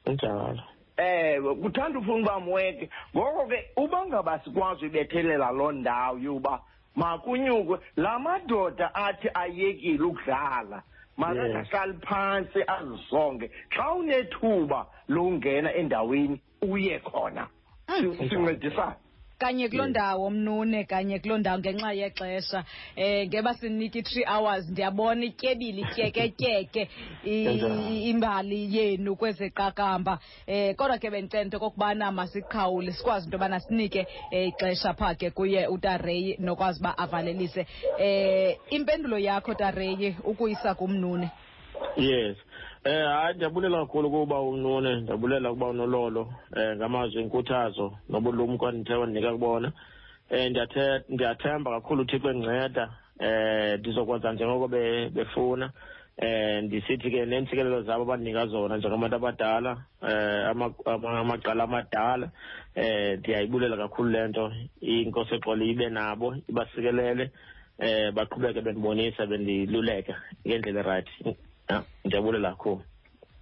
[0.05, 0.63] kunjalo
[0.97, 6.61] ewe kuthanda ufuna uba mweke ngoko ke uba ngaba sikwazi uyibethelela loo ndawo yoba
[6.97, 10.83] makunyukwe la madoda athi ayekile ukudlala
[11.17, 13.51] makangahlali phantsi azisonge.
[13.71, 17.49] Xa unethuba longena endaweni uye khona.
[17.87, 18.95] Si- sincedisane.
[19.39, 22.65] Kanye kuloo ndawo mnune kanye kuloo ndawo ngenxa yexesha.
[22.97, 26.89] Um ngeba sinike i-three hours ndiyabona ityebile ityeketyeke
[28.11, 30.19] imbali yenu kwezeqakamba.
[30.49, 35.31] Um kodwa ke bendicela into okokubana masiqhawule sikwazi into yobana sinike um ixesha phaa ke
[35.31, 37.67] kuye utareyi nokwazi uba avalelise.
[37.99, 41.31] Um impendulo yakho tareyi ukuyisa kumnune.
[41.97, 42.37] Yes
[42.91, 49.73] hayi ndiyabulela kakhulu kuba unune ndiyabulela kuba unololo eh ngamazwi enkuthazo nobulumko ndithe wandinika kubona.
[50.31, 55.71] Um ndiyathe ndiyathemba kakhulu uthixo endinceda eh ndizokwenza njengoko be- befuna.
[56.19, 59.73] Eh ndisithi ke neentsikelelo zabo abandinika zona njengabantu abadala
[60.03, 62.31] um ama- ama- amaqala amadala
[62.75, 64.53] eh ndiyayibulela kakhulu le nto.
[64.81, 67.31] Inkosi exolo ibe nabo ibasikelele
[67.79, 70.15] eh baqhubeke bendibonisa bendiluleka
[70.47, 71.37] ngendlela erayithi
[71.69, 72.83] ja ndiyabulela kakhulu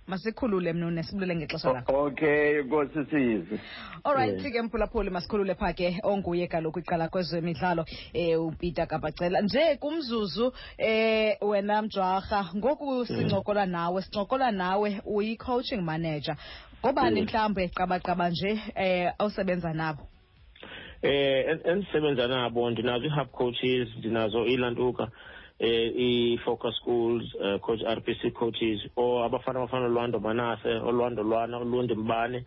[0.06, 2.04] masikhulule mnune sibulele ngexesha lakho.
[2.04, 3.60] Okay nkosisizi
[4.04, 4.52] allright alright Yeah.
[4.52, 9.40] ke mphulaphuli masikhulule phaa ke onguye kaloku iqala kwezemidlalo um upeter kabacela.
[9.40, 16.36] Nje kumzuzu eh wena mjwarha ngoku sincokola nawe sincokola nawe uyi-coaching manager.
[16.84, 20.02] Ngobani mhlawumbi mhlawumbe qabaqaba nje eh awusebenza nabo?
[21.02, 25.10] Eh en- endisebenza nabo ndinazo i-hub coaches ndinazo ilantuka eh
[25.60, 32.44] i-focus schools eh, coach RPC coaches or abafana abafana olwando manase olwando lwana ulundi mbane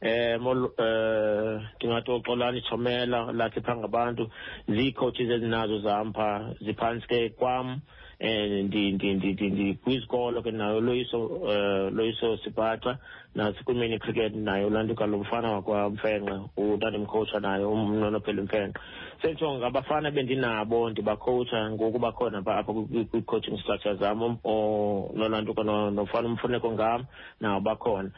[0.00, 4.30] eh mol- eh ndingathi oxolani chomela lathi phaa ngabantu
[4.68, 7.80] zii-coaches ezinazo zam phaa ziphantsi ke kwam eh
[8.20, 12.98] ndi ndi ndi ndi ndi kwizikolo ke nayo loyiso eh loyiso sipaxa
[13.34, 18.80] nasi kwimini cricket nayo lantuka lo mfana wakwamfenqe utandimkhowutsha nayo umnonophela mfenqe
[19.22, 25.62] senditsho ngabafana bendinabo ndibakhowutsha ngoku bakhona pha apha kwi- kwi-coaching structure zam um- o- nolantuka
[25.62, 27.04] no- nofana umfuneko ngam
[27.40, 28.10] nawo bakhona.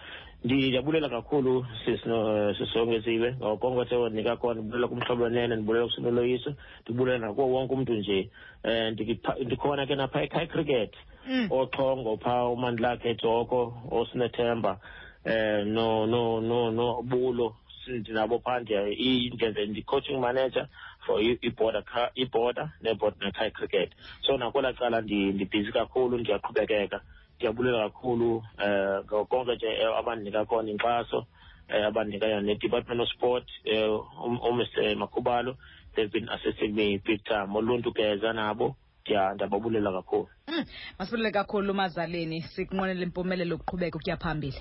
[0.44, 7.46] Ndi- ndiyabulela kakhulu sisino- sisongeziwe ngokonke sewanika kona ndibulela kumhlobo wenene ndibulela kusinoloyiso ndibulela nakuwo
[7.52, 8.30] wonke umntu nje.
[8.64, 8.96] Um
[9.44, 10.94] ndikhona ke napha ekhaya cricket
[11.28, 11.46] Mm.
[11.50, 14.80] oxhongo phaa umandilakhe ejoko osinethemba
[15.24, 17.56] eh no no no no bulo
[17.88, 20.68] ndinabo phaa ndiya- i- ndenze ndi-coaching manager
[21.06, 23.90] for i- iborder ca- iborder neborder nekhaya cricket
[24.22, 27.00] so nakwelaa cala ndi- ndibhizi kakhulu ndiyaqhubekeka
[27.40, 31.26] ndiyabulela kakhulu eh konke nje abanika abandinika khona inkxaso
[31.68, 33.88] eh abandinika yona ne-department of sport eh
[34.24, 35.56] um- umr makhubalo.
[35.96, 37.48] They've been assisting me big time.
[37.56, 40.28] Oluntu geza nabo ndiya- ndiyababulela kakhulu.
[40.48, 40.64] Mm,
[40.98, 42.42] masibulele kakhulu umazaleni.
[42.42, 44.60] Sikunqwenela impumelelo ukuqhubeka ukuya phambili.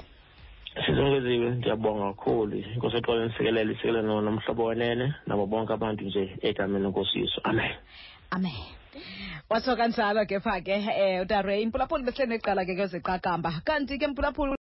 [0.85, 2.57] Sizongeziwe ndiyabonga kakhulu.
[2.57, 7.71] Inkosi exolo nisikelele isikele nomhlobo wenene nabo bonke abantu nje egameni lenkosi yesu amen.
[8.31, 8.78] Amen
[9.49, 14.57] watsho kanjalo ke pha ke um utarey impulaphuli behleli neqala ke kweziqakamba kanti ke mpulaphuli